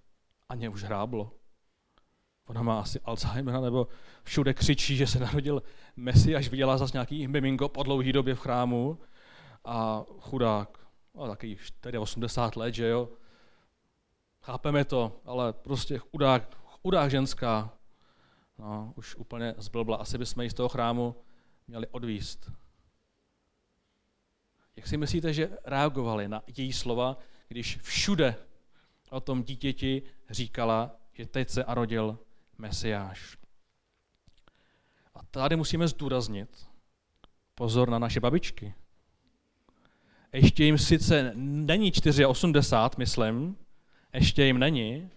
a 0.48 0.54
mě 0.54 0.68
už 0.68 0.82
hráblo. 0.82 1.32
Ona 2.48 2.62
má 2.62 2.80
asi 2.80 3.00
Alzheimer, 3.00 3.60
nebo 3.60 3.88
všude 4.22 4.54
křičí, 4.54 4.96
že 4.96 5.06
se 5.06 5.18
narodil 5.18 5.62
Messi, 5.96 6.36
až 6.36 6.48
viděla 6.48 6.78
zase 6.78 6.92
nějaký 6.96 7.28
miminko 7.28 7.68
po 7.68 7.82
dlouhé 7.82 8.12
době 8.12 8.34
v 8.34 8.40
chrámu. 8.40 8.98
A 9.64 10.04
chudák, 10.20 10.78
a 11.24 11.28
taky 11.28 11.58
tedy 11.80 11.98
80 11.98 12.56
let, 12.56 12.74
že 12.74 12.88
jo. 12.88 13.08
Chápeme 14.42 14.84
to, 14.84 15.20
ale 15.24 15.52
prostě 15.52 15.98
chudák, 15.98 16.56
chudák 16.82 17.10
ženská. 17.10 17.72
No, 18.58 18.92
už 18.96 19.16
úplně 19.16 19.54
zblbla. 19.58 19.96
Asi 19.96 20.18
bychom 20.18 20.42
ji 20.42 20.50
z 20.50 20.54
toho 20.54 20.68
chrámu 20.68 21.16
měli 21.66 21.86
odvíst. 21.86 22.50
Jak 24.76 24.86
si 24.86 24.96
myslíte, 24.96 25.32
že 25.32 25.58
reagovali 25.64 26.28
na 26.28 26.42
její 26.56 26.72
slova, 26.72 27.16
když 27.48 27.78
všude 27.82 28.36
o 29.10 29.20
tom 29.20 29.42
dítěti 29.42 30.02
říkala, 30.30 30.96
že 31.12 31.26
teď 31.26 31.48
se 31.48 31.64
arodil 31.64 32.18
Mesiáš. 32.58 33.36
A 35.14 35.22
tady 35.30 35.56
musíme 35.56 35.88
zdůraznit 35.88 36.66
pozor 37.54 37.90
na 37.90 37.98
naše 37.98 38.20
babičky. 38.20 38.74
Ještě 40.32 40.64
jim 40.64 40.78
sice 40.78 41.32
není 41.34 41.92
84, 42.26 42.98
myslím, 42.98 43.56
ještě 44.14 44.44
jim 44.44 44.58
není, 44.58 45.10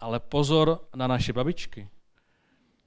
ale 0.00 0.20
pozor 0.20 0.88
na 0.94 1.06
naše 1.06 1.32
babičky. 1.32 1.88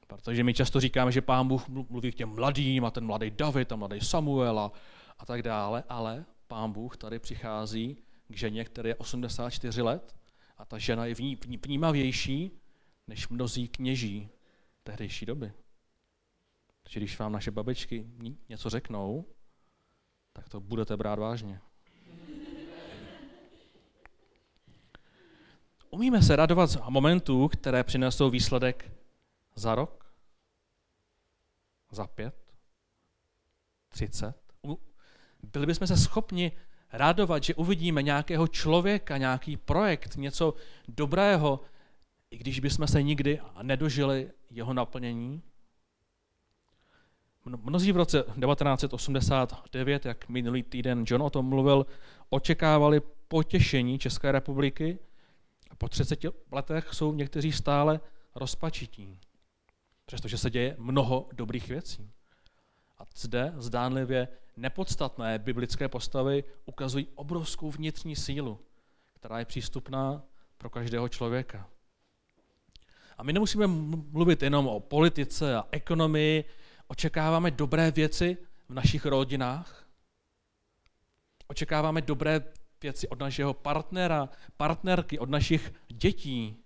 Protože 0.08 0.44
my 0.44 0.54
často 0.54 0.80
říkáme, 0.80 1.12
že 1.12 1.22
pán 1.22 1.48
Bůh 1.48 1.68
mluví 1.68 2.12
k 2.12 2.16
těm 2.16 2.30
mladým 2.30 2.86
a 2.86 2.92
ten 2.92 3.06
mladý 3.06 3.32
David 3.32 3.72
a 3.72 3.76
mladý 3.76 4.00
Samuel 4.00 4.60
a, 4.60 4.72
a 5.20 5.26
tak 5.26 5.42
dále, 5.42 5.84
ale 5.90 6.26
pán 6.48 6.72
Bůh 6.72 6.98
tady 6.98 7.20
přichází 7.20 7.98
k 8.28 8.38
ženě, 8.38 8.66
které 8.66 8.90
je 8.90 8.96
84 8.96 9.82
let 9.82 10.16
a 10.58 10.66
ta 10.66 10.78
žena 10.78 11.06
je 11.06 11.16
vnímavější 11.66 12.61
než 13.08 13.27
mnozí 13.27 13.67
kněží 13.67 14.29
tehdejší 14.84 15.25
doby. 15.25 15.53
Takže 16.84 17.00
když 17.00 17.20
vám 17.20 17.31
naše 17.31 17.51
babičky 17.51 18.08
něco 18.50 18.70
řeknou, 18.70 19.25
tak 20.34 20.50
to 20.50 20.60
budete 20.60 20.98
brát 20.98 21.20
vážně. 21.20 21.62
Umíme 25.89 26.22
se 26.22 26.36
radovat 26.36 26.70
z 26.70 26.77
momentů, 26.89 27.48
které 27.48 27.84
přinesou 27.84 28.29
výsledek 28.29 28.91
za 29.55 29.75
rok, 29.75 30.13
za 31.91 32.08
pět, 32.08 32.36
třicet. 33.89 34.36
Byli 35.43 35.65
bychom 35.65 35.88
se 35.88 35.98
schopni 35.98 36.51
radovat, 36.91 37.43
že 37.43 37.55
uvidíme 37.55 38.03
nějakého 38.03 38.48
člověka, 38.48 39.17
nějaký 39.17 39.58
projekt, 39.58 40.15
něco 40.15 40.53
dobrého, 40.88 41.60
i 42.32 42.38
když 42.38 42.60
bychom 42.60 42.88
se 42.88 43.04
nikdy 43.04 43.40
nedožili 43.62 44.32
jeho 44.50 44.74
naplnění? 44.74 45.42
Mnozí 47.46 47.92
v 47.92 47.98
roce 47.98 48.24
1989, 48.24 50.06
jak 50.06 50.30
minulý 50.30 50.64
týden 50.64 51.04
John 51.08 51.22
o 51.22 51.30
tom 51.30 51.46
mluvil, 51.46 51.86
očekávali 52.30 53.02
potěšení 53.28 54.00
České 54.00 54.32
republiky 54.32 55.00
a 55.70 55.76
po 55.76 55.90
30 55.90 56.20
letech 56.52 56.94
jsou 56.94 57.14
někteří 57.14 57.52
stále 57.52 58.00
rozpačití, 58.36 59.20
přestože 60.06 60.38
se 60.38 60.50
děje 60.50 60.76
mnoho 60.80 61.30
dobrých 61.34 61.68
věcí. 61.68 62.12
A 62.98 63.04
zde 63.16 63.54
zdánlivě 63.58 64.28
nepodstatné 64.58 65.40
biblické 65.40 65.88
postavy 65.88 66.44
ukazují 66.66 67.08
obrovskou 67.16 67.72
vnitřní 67.72 68.16
sílu, 68.16 68.60
která 69.14 69.40
je 69.40 69.46
přístupná 69.46 70.24
pro 70.58 70.70
každého 70.70 71.10
člověka. 71.10 71.70
A 73.22 73.24
my 73.24 73.34
nemusíme 73.34 73.68
mluvit 73.68 74.44
jenom 74.44 74.68
o 74.68 74.80
politice 74.80 75.56
a 75.56 75.63
ekonomii, 75.72 76.44
očekáváme 76.88 77.51
dobré 77.51 77.92
věci 77.92 78.38
v 78.70 78.74
našich 78.74 79.06
rodinách, 79.06 79.86
očekáváme 81.48 82.01
dobré 82.01 82.42
věci 82.82 83.08
od 83.08 83.20
našeho 83.20 83.54
partnera, 83.54 84.30
partnerky, 84.58 85.20
od 85.20 85.30
našich 85.30 85.74
dětí. 85.88 86.58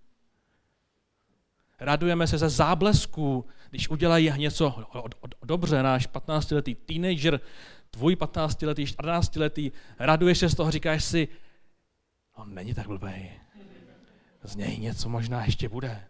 Radujeme 1.79 2.27
se 2.27 2.37
ze 2.37 2.49
záblesků, 2.49 3.45
když 3.69 3.89
udělají 3.89 4.31
něco 4.37 4.85
dobře. 5.43 5.83
Náš 5.83 6.09
15-letý 6.09 6.75
teenager 6.75 7.39
tvůj 7.91 8.15
15-letý, 8.15 8.85
14-letý, 8.85 9.71
raduješ 9.99 10.37
se 10.37 10.49
z 10.49 10.55
toho, 10.55 10.71
říkáš 10.71 11.03
si, 11.03 11.27
On 12.35 12.53
není 12.53 12.73
tak 12.73 12.87
blbej. 12.87 13.31
Z 14.43 14.55
něj 14.55 14.77
něco 14.77 15.09
možná 15.09 15.45
ještě 15.45 15.69
bude. 15.69 16.07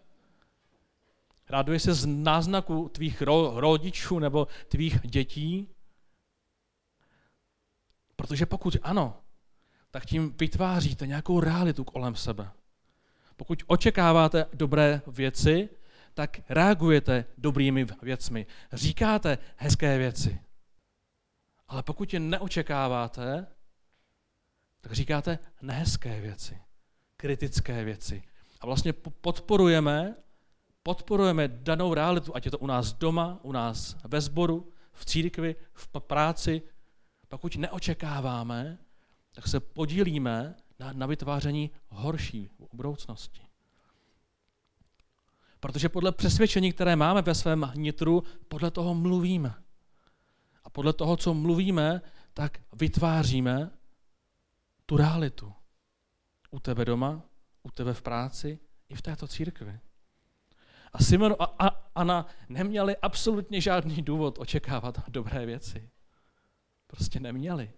Raduješ 1.49 1.83
se 1.83 1.93
z 1.93 2.05
náznaku 2.05 2.89
tvých 2.89 3.21
ro- 3.21 3.57
rodičů 3.57 4.19
nebo 4.19 4.47
tvých 4.67 4.99
dětí? 5.03 5.69
Protože 8.15 8.45
pokud 8.45 8.77
ano, 8.81 9.17
tak 9.91 10.05
tím 10.05 10.33
vytváříte 10.39 11.07
nějakou 11.07 11.39
realitu 11.39 11.83
kolem 11.83 12.15
sebe. 12.15 12.51
Pokud 13.35 13.63
očekáváte 13.67 14.45
dobré 14.53 15.01
věci, 15.07 15.69
tak 16.13 16.39
reagujete 16.49 17.25
dobrými 17.37 17.85
věcmi. 18.01 18.45
Říkáte 18.73 19.37
hezké 19.55 19.97
věci. 19.97 20.39
Ale 21.67 21.83
pokud 21.83 22.13
je 22.13 22.19
neočekáváte, 22.19 23.47
tak 24.81 24.91
říkáte 24.91 25.39
nehezké 25.61 26.21
věci, 26.21 26.61
kritické 27.17 27.83
věci. 27.83 28.23
A 28.61 28.65
vlastně 28.65 28.93
podporujeme, 28.93 30.15
podporujeme 30.85 31.47
danou 31.47 31.93
realitu, 31.93 32.29
ať 32.35 32.45
je 32.45 32.51
to 32.51 32.61
u 32.61 32.67
nás 32.69 32.93
doma, 32.93 33.39
u 33.41 33.51
nás 33.51 33.97
ve 34.05 34.21
sboru, 34.21 34.69
v 34.93 35.05
církvi, 35.05 35.55
v 35.73 35.87
práci. 35.99 36.61
Pokud 37.27 37.55
neočekáváme, 37.55 38.77
tak 39.31 39.47
se 39.47 39.59
podílíme 39.59 40.55
na, 40.79 40.93
na 40.93 41.05
vytváření 41.05 41.71
horší 41.89 42.49
budoucnosti. 42.73 43.41
Protože 45.59 45.89
podle 45.89 46.11
přesvědčení, 46.11 46.73
které 46.73 46.95
máme 46.95 47.21
ve 47.21 47.35
svém 47.35 47.71
nitru, 47.75 48.23
podle 48.47 48.71
toho 48.71 48.95
mluvíme. 48.95 49.53
A 50.63 50.69
podle 50.69 50.93
toho, 50.93 51.17
co 51.17 51.33
mluvíme, 51.33 52.01
tak 52.33 52.61
vytváříme 52.73 53.71
tu 54.85 54.97
realitu. 54.97 55.53
U 56.51 56.59
tebe 56.59 56.85
doma, 56.85 57.21
u 57.63 57.71
tebe 57.71 57.93
v 57.93 58.01
práci, 58.01 58.59
i 58.89 58.95
v 58.95 59.01
této 59.01 59.27
církvi. 59.27 59.79
A 60.95 61.03
Simon 61.03 61.35
a 61.39 61.67
Anna 61.95 62.25
neměli 62.49 62.97
absolutně 62.97 63.61
žádný 63.61 64.01
důvod 64.01 64.39
očekávat 64.39 65.09
dobré 65.09 65.45
věci. 65.45 65.89
Prostě 66.87 67.19
neměli. 67.19 67.71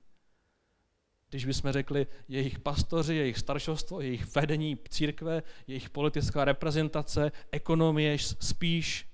Když 1.30 1.46
bychom 1.46 1.72
řekli 1.72 2.08
jejich 2.28 2.60
pastoři, 2.60 3.16
jejich 3.16 3.38
staršostvo, 3.38 4.02
jejich 4.02 4.36
vedení 4.36 4.78
církve, 4.90 5.44
jejich 5.68 5.90
politická 5.90 6.46
reprezentace, 6.46 7.32
ekonomie 7.52 8.18
spíš, 8.20 9.08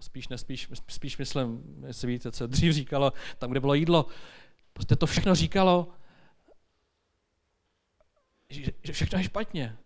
spíš 0.00 0.28
nespíš, 0.28 0.68
spíš 0.88 1.18
myslím, 1.18 1.62
jestli 1.86 2.08
víte, 2.08 2.32
co 2.32 2.46
dřív 2.46 2.72
říkalo, 2.72 3.12
tam, 3.38 3.50
kde 3.50 3.60
bylo 3.60 3.74
jídlo, 3.74 4.06
prostě 4.72 4.96
to 4.96 5.06
všechno 5.06 5.34
říkalo, 5.34 5.92
že 8.82 8.92
všechno 8.92 9.18
je 9.18 9.24
špatně. 9.24 9.78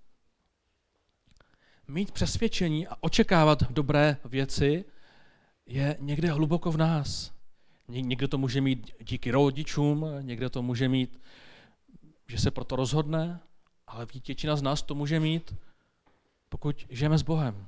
Mít 1.90 2.10
přesvědčení 2.10 2.86
a 2.86 2.96
očekávat 3.00 3.72
dobré 3.72 4.16
věci 4.24 4.84
je 5.66 5.96
někde 6.00 6.30
hluboko 6.30 6.72
v 6.72 6.76
nás. 6.76 7.32
Někdo 7.88 8.28
to 8.28 8.38
může 8.38 8.60
mít 8.60 8.90
díky 9.00 9.30
rodičům, 9.30 10.06
někdo 10.20 10.50
to 10.50 10.62
může 10.62 10.88
mít, 10.88 11.20
že 12.28 12.38
se 12.38 12.50
proto 12.50 12.76
rozhodne, 12.76 13.40
ale 13.86 14.06
většina 14.26 14.56
z 14.56 14.62
nás 14.62 14.82
to 14.82 14.94
může 14.94 15.20
mít, 15.20 15.54
pokud 16.48 16.86
žijeme 16.90 17.18
s 17.18 17.22
Bohem. 17.22 17.66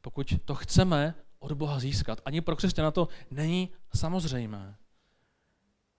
Pokud 0.00 0.34
to 0.44 0.54
chceme 0.54 1.14
od 1.38 1.52
Boha 1.52 1.80
získat. 1.80 2.20
Ani 2.24 2.40
pro 2.40 2.56
křesťana 2.56 2.90
to 2.90 3.08
není 3.30 3.68
samozřejmé. 3.94 4.76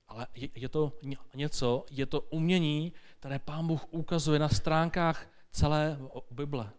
Ale 0.08 0.27
je, 0.36 0.50
je 0.56 0.70
to 0.70 0.94
něco, 1.36 1.86
je 1.92 2.06
to 2.06 2.22
umění, 2.22 2.94
které 3.20 3.39
Pán 3.39 3.68
Bůh 3.68 3.86
ukazuje 3.92 4.39
na 4.39 4.50
stránkách 4.50 5.27
celé 5.56 6.00
Bible. 6.32 6.72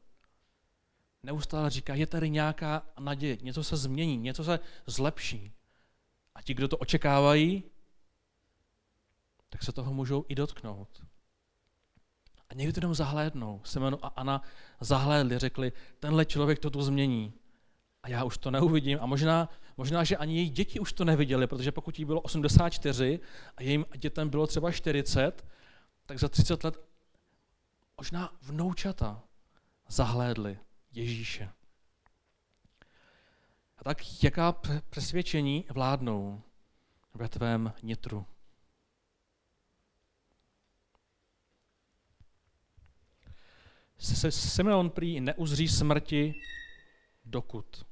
Neustále 1.22 1.70
říká, 1.70 1.94
je 1.94 2.06
tady 2.06 2.30
nějaká 2.30 2.86
naděje, 2.98 3.38
něco 3.42 3.64
se 3.64 3.76
změní, 3.76 4.16
něco 4.16 4.44
se 4.44 4.58
zlepší. 4.86 5.52
A 6.34 6.42
ti, 6.42 6.54
kdo 6.54 6.68
to 6.68 6.76
očekávají, 6.76 7.62
tak 9.48 9.62
se 9.62 9.72
toho 9.72 9.94
můžou 9.94 10.24
i 10.28 10.34
dotknout. 10.34 11.02
A 12.48 12.54
někdy 12.54 12.72
to 12.72 12.78
jenom 12.78 12.94
zahlédnou. 12.94 13.60
Semenu 13.64 14.04
a 14.04 14.08
Ana 14.08 14.42
zahlédli, 14.80 15.38
řekli, 15.38 15.72
tenhle 16.00 16.24
člověk 16.24 16.58
to 16.58 16.70
tu 16.70 16.82
změní. 16.82 17.32
A 18.02 18.08
já 18.08 18.24
už 18.24 18.38
to 18.38 18.50
neuvidím. 18.50 18.98
A 19.00 19.06
možná, 19.06 19.48
možná, 19.76 20.04
že 20.04 20.16
ani 20.16 20.36
její 20.36 20.50
děti 20.50 20.80
už 20.80 20.92
to 20.92 21.04
neviděli, 21.04 21.46
protože 21.46 21.72
pokud 21.72 21.98
jí 21.98 22.04
bylo 22.04 22.20
84 22.20 23.20
a 23.56 23.62
jejím 23.62 23.86
dětem 23.96 24.28
bylo 24.28 24.46
třeba 24.46 24.72
40, 24.72 25.46
tak 26.06 26.18
za 26.18 26.28
30 26.28 26.64
let 26.64 26.78
možná 27.98 28.32
vnoučata 28.42 29.22
zahlédli 29.88 30.58
Ježíše. 30.92 31.52
A 33.78 33.84
tak 33.84 34.24
jaká 34.24 34.52
přesvědčení 34.90 35.64
vládnou 35.70 36.42
ve 37.14 37.28
tvém 37.28 37.72
nitru? 37.82 38.26
Simeon 44.30 44.90
prý 44.90 45.20
neuzří 45.20 45.68
smrti 45.68 46.34
dokud. 47.24 47.86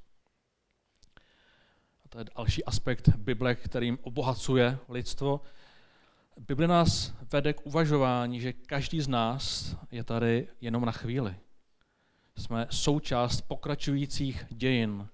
A 2.05 2.09
to 2.09 2.19
je 2.19 2.25
další 2.37 2.64
aspekt 2.64 3.09
Bible, 3.09 3.55
kterým 3.55 3.99
obohacuje 4.03 4.79
lidstvo. 4.88 5.40
Bible 6.40 6.66
nás 6.66 7.12
vede 7.33 7.53
k 7.53 7.66
uvažování, 7.66 8.40
že 8.40 8.53
každý 8.53 9.01
z 9.01 9.09
nás 9.09 9.77
je 9.90 10.05
tady 10.05 10.49
jenom 10.61 10.85
na 10.85 10.92
chvíli. 10.92 11.37
Jsme 12.37 12.66
součást 12.70 13.40
pokračujících 13.40 14.44
dějin. 14.51 15.09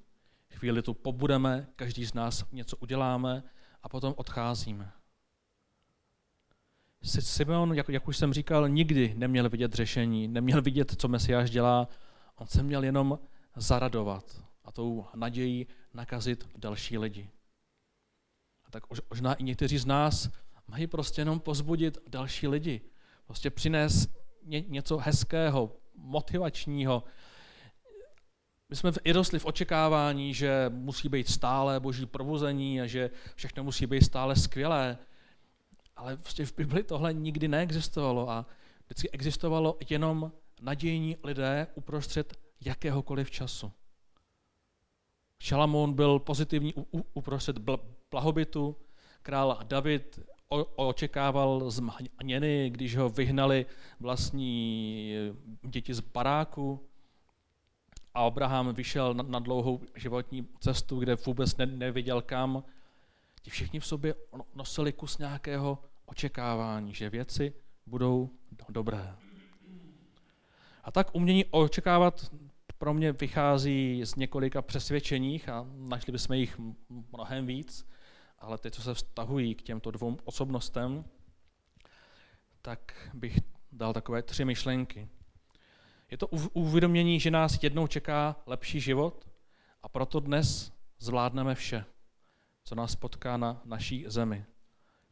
Chvíli 0.50 0.82
tu 0.82 0.94
pobudeme, 0.94 1.66
každý 1.76 2.04
z 2.04 2.14
nás 2.14 2.44
něco 2.52 2.76
uděláme 2.76 3.42
a 3.82 3.88
potom 3.88 4.14
odcházíme. 4.16 4.92
Simeon, 7.02 7.74
jak, 7.74 7.88
jak 7.88 8.08
už 8.08 8.16
jsem 8.16 8.32
říkal, 8.32 8.68
nikdy 8.68 9.14
neměl 9.16 9.48
vidět 9.48 9.72
řešení, 9.72 10.28
neměl 10.28 10.62
vidět, 10.62 11.00
co 11.00 11.08
Mesiáš 11.08 11.50
dělá. 11.50 11.88
On 12.36 12.46
se 12.46 12.62
měl 12.62 12.84
jenom 12.84 13.18
zaradovat 13.56 14.44
a 14.64 14.72
tou 14.72 15.06
nadějí 15.14 15.66
nakazit 15.94 16.48
další 16.56 16.98
lidi. 16.98 17.30
A 18.64 18.70
tak 18.70 18.82
možná 19.10 19.34
i 19.34 19.42
někteří 19.42 19.78
z 19.78 19.86
nás 19.86 20.30
mají 20.70 20.86
prostě 20.86 21.20
jenom 21.20 21.40
pozbudit 21.40 21.98
další 22.08 22.48
lidi. 22.48 22.80
Prostě 23.26 23.50
přinést 23.50 24.10
ně, 24.44 24.64
něco 24.68 24.96
hezkého, 24.96 25.76
motivačního. 25.94 27.04
My 28.68 28.76
jsme 28.76 28.92
i 29.04 29.12
rostli 29.12 29.38
v 29.38 29.44
očekávání, 29.44 30.34
že 30.34 30.66
musí 30.68 31.08
být 31.08 31.28
stále 31.28 31.80
boží 31.80 32.06
probuzení 32.06 32.80
a 32.80 32.86
že 32.86 33.10
všechno 33.34 33.64
musí 33.64 33.86
být 33.86 34.04
stále 34.04 34.36
skvělé. 34.36 34.98
Ale 35.96 36.16
prostě 36.16 36.46
v 36.46 36.56
Bibli 36.56 36.82
tohle 36.82 37.14
nikdy 37.14 37.48
neexistovalo 37.48 38.30
a 38.30 38.46
vždycky 38.86 39.10
existovalo 39.10 39.78
jenom 39.90 40.32
nadějní 40.60 41.16
lidé 41.24 41.66
uprostřed 41.74 42.38
jakéhokoliv 42.60 43.30
času. 43.30 43.72
Šalamón 45.38 45.94
byl 45.94 46.18
pozitivní 46.18 46.74
uprostřed 47.14 47.58
blahobytu, 48.10 48.76
král 49.22 49.58
David 49.62 50.20
očekával 50.76 51.70
zmaněny, 51.70 52.70
když 52.70 52.96
ho 52.96 53.08
vyhnali 53.08 53.66
vlastní 54.00 55.14
děti 55.62 55.94
z 55.94 56.00
baráku. 56.00 56.80
A 58.14 58.20
Abraham 58.20 58.74
vyšel 58.74 59.14
na, 59.14 59.38
dlouhou 59.38 59.80
životní 59.94 60.48
cestu, 60.60 60.98
kde 60.98 61.14
vůbec 61.14 61.56
neviděl 61.56 62.22
kam. 62.22 62.64
Ti 63.42 63.50
všichni 63.50 63.80
v 63.80 63.86
sobě 63.86 64.14
nosili 64.54 64.92
kus 64.92 65.18
nějakého 65.18 65.78
očekávání, 66.06 66.94
že 66.94 67.10
věci 67.10 67.52
budou 67.86 68.30
dobré. 68.68 69.16
A 70.84 70.92
tak 70.92 71.14
umění 71.14 71.44
očekávat 71.44 72.32
pro 72.78 72.94
mě 72.94 73.12
vychází 73.12 74.00
z 74.04 74.14
několika 74.14 74.62
přesvědčeních 74.62 75.48
a 75.48 75.66
našli 75.88 76.12
bychom 76.12 76.36
jich 76.36 76.60
mnohem 77.12 77.46
víc 77.46 77.90
ale 78.40 78.58
ty, 78.58 78.70
co 78.70 78.82
se 78.82 78.94
vztahují 78.94 79.54
k 79.54 79.62
těmto 79.62 79.90
dvou 79.90 80.18
osobnostem, 80.24 81.04
tak 82.62 83.10
bych 83.14 83.38
dal 83.72 83.92
takové 83.92 84.22
tři 84.22 84.44
myšlenky. 84.44 85.08
Je 86.10 86.16
to 86.16 86.26
uvědomění, 86.52 87.20
že 87.20 87.30
nás 87.30 87.62
jednou 87.62 87.86
čeká 87.86 88.36
lepší 88.46 88.80
život 88.80 89.28
a 89.82 89.88
proto 89.88 90.20
dnes 90.20 90.72
zvládneme 90.98 91.54
vše, 91.54 91.84
co 92.64 92.74
nás 92.74 92.96
potká 92.96 93.36
na 93.36 93.62
naší 93.64 94.04
zemi. 94.08 94.44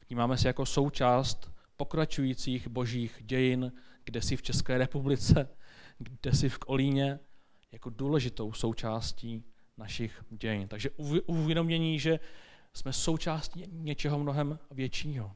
Vnímáme 0.09 0.39
se 0.39 0.49
jako 0.49 0.67
součást 0.67 1.51
pokračujících 1.77 2.69
božích 2.69 3.19
dějin, 3.21 3.73
kde 4.05 4.23
si 4.23 4.37
v 4.37 4.43
České 4.43 4.79
republice, 4.79 5.49
kde 5.99 6.33
si 6.33 6.49
v 6.49 6.59
Kolíně, 6.59 7.21
jako 7.73 7.91
důležitou 7.91 8.53
součástí 8.53 9.45
našich 9.77 10.25
dějin. 10.31 10.69
Takže 10.69 10.91
uvědomění, 11.27 11.99
že 11.99 12.21
jsme 12.79 12.93
součástí 12.93 13.65
něčeho 13.73 14.19
mnohem 14.19 14.59
většího. 14.71 15.33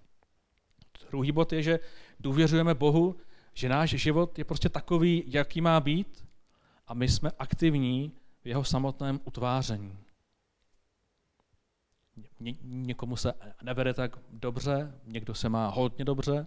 Druhý 1.10 1.32
bod 1.32 1.52
je, 1.52 1.62
že 1.62 1.80
důvěřujeme 2.20 2.74
Bohu, 2.74 3.16
že 3.54 3.68
náš 3.68 3.90
život 3.90 4.38
je 4.38 4.44
prostě 4.44 4.68
takový, 4.68 5.24
jaký 5.26 5.60
má 5.60 5.80
být 5.80 6.26
a 6.86 6.94
my 6.94 7.08
jsme 7.08 7.30
aktivní 7.38 8.12
v 8.44 8.48
jeho 8.48 8.64
samotném 8.64 9.20
utváření. 9.24 9.98
Ně, 12.40 12.54
někomu 12.62 13.16
se 13.16 13.32
nevede 13.62 13.94
tak 13.94 14.18
dobře, 14.30 14.94
někdo 15.04 15.34
se 15.34 15.48
má 15.48 15.68
hodně 15.68 16.04
dobře, 16.04 16.46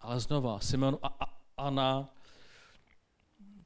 ale 0.00 0.20
znova 0.20 0.60
Simon 0.60 0.98
a, 1.02 1.06
a 1.06 1.26
Anna 1.56 2.08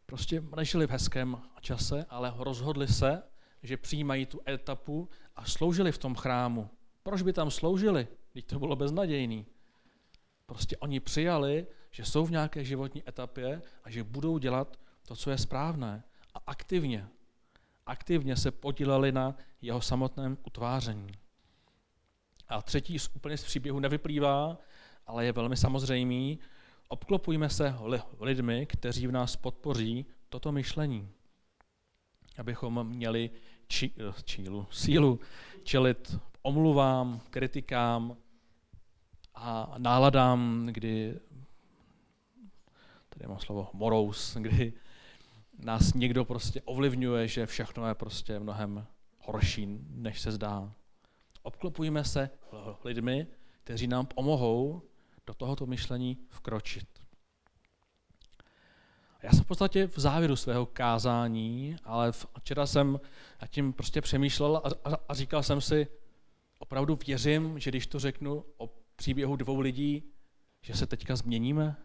prostě 0.06 0.42
nežili 0.56 0.86
v 0.86 0.90
hezkém 0.90 1.42
čase, 1.60 2.06
ale 2.08 2.34
rozhodli 2.38 2.88
se, 2.88 3.22
že 3.64 3.76
přijímají 3.76 4.26
tu 4.26 4.40
etapu 4.48 5.08
a 5.36 5.44
sloužili 5.44 5.92
v 5.92 5.98
tom 5.98 6.14
chrámu. 6.14 6.70
Proč 7.02 7.22
by 7.22 7.32
tam 7.32 7.50
sloužili, 7.50 8.08
když 8.32 8.44
to 8.44 8.58
bylo 8.58 8.76
beznadějný? 8.76 9.46
Prostě 10.46 10.76
oni 10.76 11.00
přijali, 11.00 11.66
že 11.90 12.04
jsou 12.04 12.26
v 12.26 12.30
nějaké 12.30 12.64
životní 12.64 13.08
etapě 13.08 13.62
a 13.84 13.90
že 13.90 14.04
budou 14.04 14.38
dělat 14.38 14.78
to, 15.06 15.16
co 15.16 15.30
je 15.30 15.38
správné. 15.38 16.04
A 16.34 16.38
aktivně, 16.46 17.08
aktivně 17.86 18.36
se 18.36 18.50
podíleli 18.50 19.12
na 19.12 19.36
jeho 19.62 19.80
samotném 19.80 20.38
utváření. 20.46 21.12
A 22.48 22.62
třetí 22.62 22.98
z 22.98 23.10
úplně 23.14 23.36
z 23.36 23.44
příběhu 23.44 23.80
nevyplývá, 23.80 24.58
ale 25.06 25.24
je 25.24 25.32
velmi 25.32 25.56
samozřejmý. 25.56 26.38
Obklopujme 26.88 27.50
se 27.50 27.74
lidmi, 28.20 28.66
kteří 28.66 29.06
v 29.06 29.12
nás 29.12 29.36
podpoří 29.36 30.06
toto 30.28 30.52
myšlení, 30.52 31.10
abychom 32.38 32.86
měli 32.86 33.30
či, 33.68 33.92
čílu, 34.24 34.66
sílu 34.70 35.20
čelit 35.62 36.18
omluvám, 36.42 37.20
kritikám 37.30 38.16
a 39.34 39.74
náladám, 39.78 40.68
kdy, 40.72 41.20
tady 43.08 43.26
mám 43.28 43.38
slovo 43.38 43.70
morous, 43.72 44.36
kdy 44.40 44.72
nás 45.58 45.94
někdo 45.94 46.24
prostě 46.24 46.62
ovlivňuje, 46.62 47.28
že 47.28 47.46
všechno 47.46 47.88
je 47.88 47.94
prostě 47.94 48.38
mnohem 48.38 48.86
horší, 49.18 49.66
než 49.90 50.20
se 50.20 50.32
zdá. 50.32 50.72
Obklopujeme 51.42 52.04
se 52.04 52.30
lidmi, 52.84 53.26
kteří 53.64 53.86
nám 53.86 54.06
pomohou 54.06 54.82
do 55.26 55.34
tohoto 55.34 55.66
myšlení 55.66 56.18
vkročit. 56.28 57.03
Já 59.24 59.30
jsem 59.30 59.44
v 59.44 59.46
podstatě 59.46 59.86
v 59.86 59.98
závěru 59.98 60.36
svého 60.36 60.66
kázání, 60.66 61.76
ale 61.84 62.12
včera 62.12 62.66
jsem 62.66 63.00
nad 63.40 63.50
tím 63.50 63.72
prostě 63.72 64.00
přemýšlel 64.00 64.56
a, 64.56 64.90
a, 64.90 64.96
a 65.08 65.14
říkal 65.14 65.42
jsem 65.42 65.60
si, 65.60 65.86
opravdu 66.58 66.98
věřím, 67.06 67.58
že 67.58 67.70
když 67.70 67.86
to 67.86 67.98
řeknu 67.98 68.44
o 68.56 68.70
příběhu 68.96 69.36
dvou 69.36 69.60
lidí, 69.60 70.02
že 70.62 70.74
se 70.74 70.86
teďka 70.86 71.16
změníme? 71.16 71.76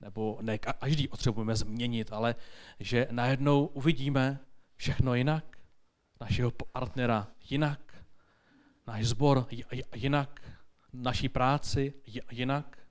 Nebo 0.00 0.38
ne 0.40 0.58
každý 0.58 1.08
potřebujeme 1.08 1.56
změnit, 1.56 2.12
ale 2.12 2.34
že 2.80 3.08
najednou 3.10 3.66
uvidíme 3.66 4.38
všechno 4.76 5.14
jinak, 5.14 5.58
našeho 6.20 6.50
partnera 6.50 7.28
jinak, 7.50 8.04
náš 8.86 9.06
sbor 9.06 9.46
jinak, 9.94 10.40
naší 10.92 11.28
práci 11.28 11.94
jinak. 12.30 12.85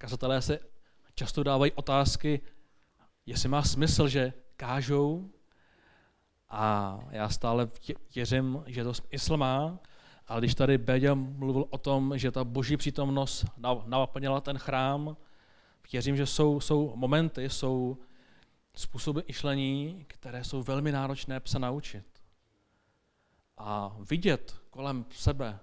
Kazatelé 0.00 0.42
se 0.42 0.58
často 1.14 1.42
dávají 1.42 1.72
otázky, 1.72 2.40
jestli 3.26 3.48
má 3.48 3.62
smysl, 3.62 4.08
že 4.08 4.32
kážou 4.56 5.30
a 6.48 6.98
já 7.10 7.28
stále 7.28 7.70
věřím, 8.14 8.62
že 8.66 8.84
to 8.84 8.94
smysl 8.94 9.36
má, 9.36 9.78
ale 10.26 10.40
když 10.40 10.54
tady 10.54 10.78
Béďa 10.78 11.14
mluvil 11.14 11.64
o 11.70 11.78
tom, 11.78 12.18
že 12.18 12.30
ta 12.30 12.44
boží 12.44 12.76
přítomnost 12.76 13.44
naplnila 13.86 14.40
ten 14.40 14.58
chrám, 14.58 15.16
věřím, 15.92 16.16
že 16.16 16.26
jsou, 16.26 16.60
jsou 16.60 16.96
momenty, 16.96 17.50
jsou 17.50 17.98
způsoby 18.74 19.20
myšlení, 19.26 20.04
které 20.08 20.44
jsou 20.44 20.62
velmi 20.62 20.92
náročné 20.92 21.40
se 21.44 21.58
naučit. 21.58 22.06
A 23.56 23.96
vidět 24.10 24.60
kolem 24.70 25.04
sebe, 25.10 25.58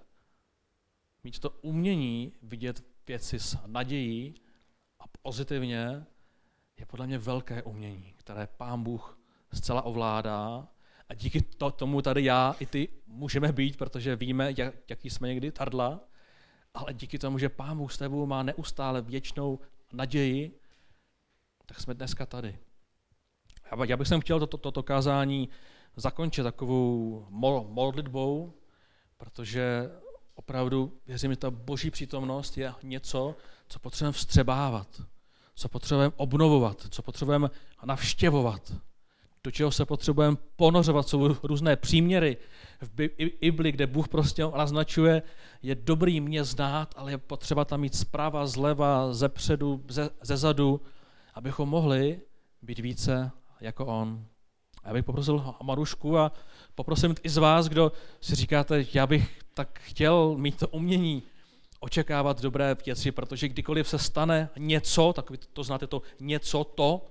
mít 1.24 1.38
to 1.38 1.50
umění 1.50 2.32
vidět 2.42 2.95
věci 3.06 3.38
s 3.40 3.58
nadějí 3.66 4.34
a 5.00 5.04
pozitivně, 5.22 6.06
je 6.76 6.86
podle 6.86 7.06
mě 7.06 7.18
velké 7.18 7.62
umění, 7.62 8.14
které 8.16 8.46
Pán 8.46 8.82
Bůh 8.82 9.18
zcela 9.52 9.82
ovládá 9.82 10.68
a 11.08 11.14
díky 11.14 11.42
to, 11.42 11.70
tomu 11.70 12.02
tady 12.02 12.24
já 12.24 12.54
i 12.60 12.66
ty 12.66 12.88
můžeme 13.06 13.52
být, 13.52 13.76
protože 13.76 14.16
víme, 14.16 14.54
jak, 14.56 14.74
jaký 14.90 15.10
jsme 15.10 15.28
někdy 15.28 15.52
tardla, 15.52 16.00
ale 16.74 16.94
díky 16.94 17.18
tomu, 17.18 17.38
že 17.38 17.48
Pán 17.48 17.78
Bůh 17.78 17.92
s 17.92 17.98
tebou 17.98 18.26
má 18.26 18.42
neustále 18.42 19.02
věčnou 19.02 19.58
naději, 19.92 20.60
tak 21.66 21.80
jsme 21.80 21.94
dneska 21.94 22.26
tady. 22.26 22.58
Já 23.88 23.96
bych 23.96 24.08
sem 24.08 24.20
chtěl 24.20 24.40
toto, 24.40 24.58
toto 24.58 24.82
kázání 24.82 25.48
zakončit 25.96 26.42
takovou 26.42 27.26
modlitbou, 27.68 28.52
protože 29.16 29.90
opravdu 30.36 30.92
věřím, 31.06 31.32
že 31.32 31.36
ta 31.36 31.50
boží 31.50 31.90
přítomnost 31.90 32.58
je 32.58 32.74
něco, 32.82 33.36
co 33.68 33.78
potřebujeme 33.78 34.12
vstřebávat, 34.12 35.02
co 35.54 35.68
potřebujeme 35.68 36.14
obnovovat, 36.16 36.86
co 36.90 37.02
potřebujeme 37.02 37.50
navštěvovat, 37.84 38.72
do 39.44 39.50
čeho 39.50 39.70
se 39.70 39.84
potřebujeme 39.84 40.36
ponořovat, 40.56 41.08
jsou 41.08 41.36
různé 41.42 41.76
příměry 41.76 42.36
v 42.80 42.90
Bibli, 43.40 43.72
kde 43.72 43.86
Bůh 43.86 44.08
prostě 44.08 44.42
naznačuje, 44.56 45.22
je 45.62 45.74
dobrý 45.74 46.20
mě 46.20 46.44
znát, 46.44 46.94
ale 46.96 47.10
je 47.10 47.18
potřeba 47.18 47.64
tam 47.64 47.80
mít 47.80 47.94
zprava, 47.94 48.46
zleva, 48.46 49.12
ze 49.12 49.28
předu, 49.28 49.84
ze, 49.88 50.10
ze 50.22 50.36
zadu, 50.36 50.80
abychom 51.34 51.68
mohli 51.68 52.20
být 52.62 52.78
více 52.78 53.30
jako 53.60 53.86
on. 53.86 54.26
A 54.86 54.88
já 54.88 54.94
bych 54.94 55.04
poprosil 55.04 55.54
Marušku 55.62 56.18
a 56.18 56.32
poprosím 56.74 57.14
i 57.22 57.28
z 57.28 57.36
vás, 57.36 57.68
kdo 57.68 57.92
si 58.20 58.34
říkáte, 58.34 58.84
já 58.94 59.06
bych 59.06 59.42
tak 59.54 59.80
chtěl 59.82 60.34
mít 60.36 60.58
to 60.58 60.68
umění, 60.68 61.22
očekávat 61.80 62.40
dobré 62.40 62.76
věci, 62.86 63.12
protože 63.12 63.48
kdykoliv 63.48 63.88
se 63.88 63.98
stane 63.98 64.48
něco, 64.58 65.12
tak 65.12 65.30
vy 65.30 65.38
to 65.38 65.64
znáte 65.64 65.86
to 65.86 66.02
něco 66.20 66.64
to, 66.64 67.10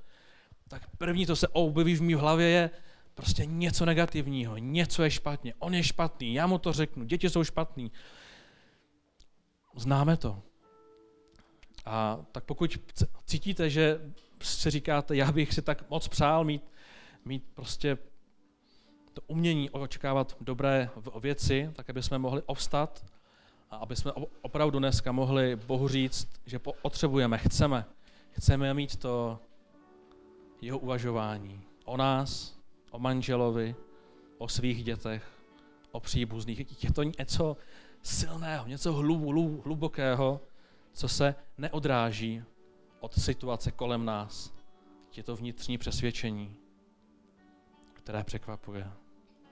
tak 0.68 0.82
první, 0.98 1.28
co 1.28 1.36
se 1.36 1.48
objeví 1.48 1.96
v 1.96 2.02
mý 2.02 2.14
hlavě, 2.14 2.48
je 2.48 2.70
prostě 3.16 3.46
něco 3.46 3.86
negativního, 3.86 4.58
něco 4.58 5.04
je 5.04 5.12
špatně, 5.12 5.54
on 5.60 5.74
je 5.74 5.84
špatný, 5.84 6.34
já 6.34 6.48
mu 6.48 6.58
to 6.58 6.74
řeknu, 6.74 7.04
děti 7.04 7.30
jsou 7.30 7.44
špatný. 7.44 7.92
Známe 9.76 10.18
to. 10.18 10.42
A 11.86 12.20
tak 12.32 12.44
pokud 12.44 12.78
cítíte, 13.26 13.70
že 13.70 14.00
si 14.42 14.70
říkáte, 14.70 15.16
já 15.16 15.32
bych 15.32 15.54
si 15.54 15.62
tak 15.62 15.90
moc 15.90 16.08
přál 16.08 16.44
mít, 16.44 16.75
mít 17.26 17.44
prostě 17.54 17.98
to 19.14 19.22
umění 19.28 19.70
očekávat 19.70 20.38
dobré 20.42 20.90
věci, 21.20 21.72
tak 21.74 21.90
aby 21.90 22.04
jsme 22.04 22.18
mohli 22.18 22.42
ovstat 22.46 23.06
a 23.72 23.76
aby 23.76 23.96
jsme 23.96 24.12
opravdu 24.42 24.80
dneska 24.80 25.12
mohli 25.12 25.56
Bohu 25.56 25.88
říct, 25.88 26.30
že 26.46 26.60
potřebujeme, 26.60 27.38
chceme, 27.38 27.86
chceme 28.32 28.74
mít 28.74 28.96
to 28.96 29.40
jeho 30.62 30.80
uvažování 30.80 31.62
o 31.86 31.98
nás, 31.98 32.60
o 32.92 33.00
manželovi, 33.00 33.76
o 34.38 34.48
svých 34.48 34.84
dětech, 34.84 35.24
o 35.92 36.00
příbuzných. 36.00 36.84
Je 36.84 36.94
to 36.94 37.04
něco 37.04 37.58
silného, 38.02 38.68
něco 38.68 38.94
hlubokého, 39.64 40.42
co 40.94 41.08
se 41.08 41.36
neodráží 41.58 42.44
od 43.00 43.14
situace 43.14 43.72
kolem 43.72 44.06
nás. 44.06 44.54
Je 45.16 45.24
to 45.24 45.36
vnitřní 45.36 45.78
přesvědčení, 45.78 46.56
které 48.06 48.24
překvapuje. 48.24 48.92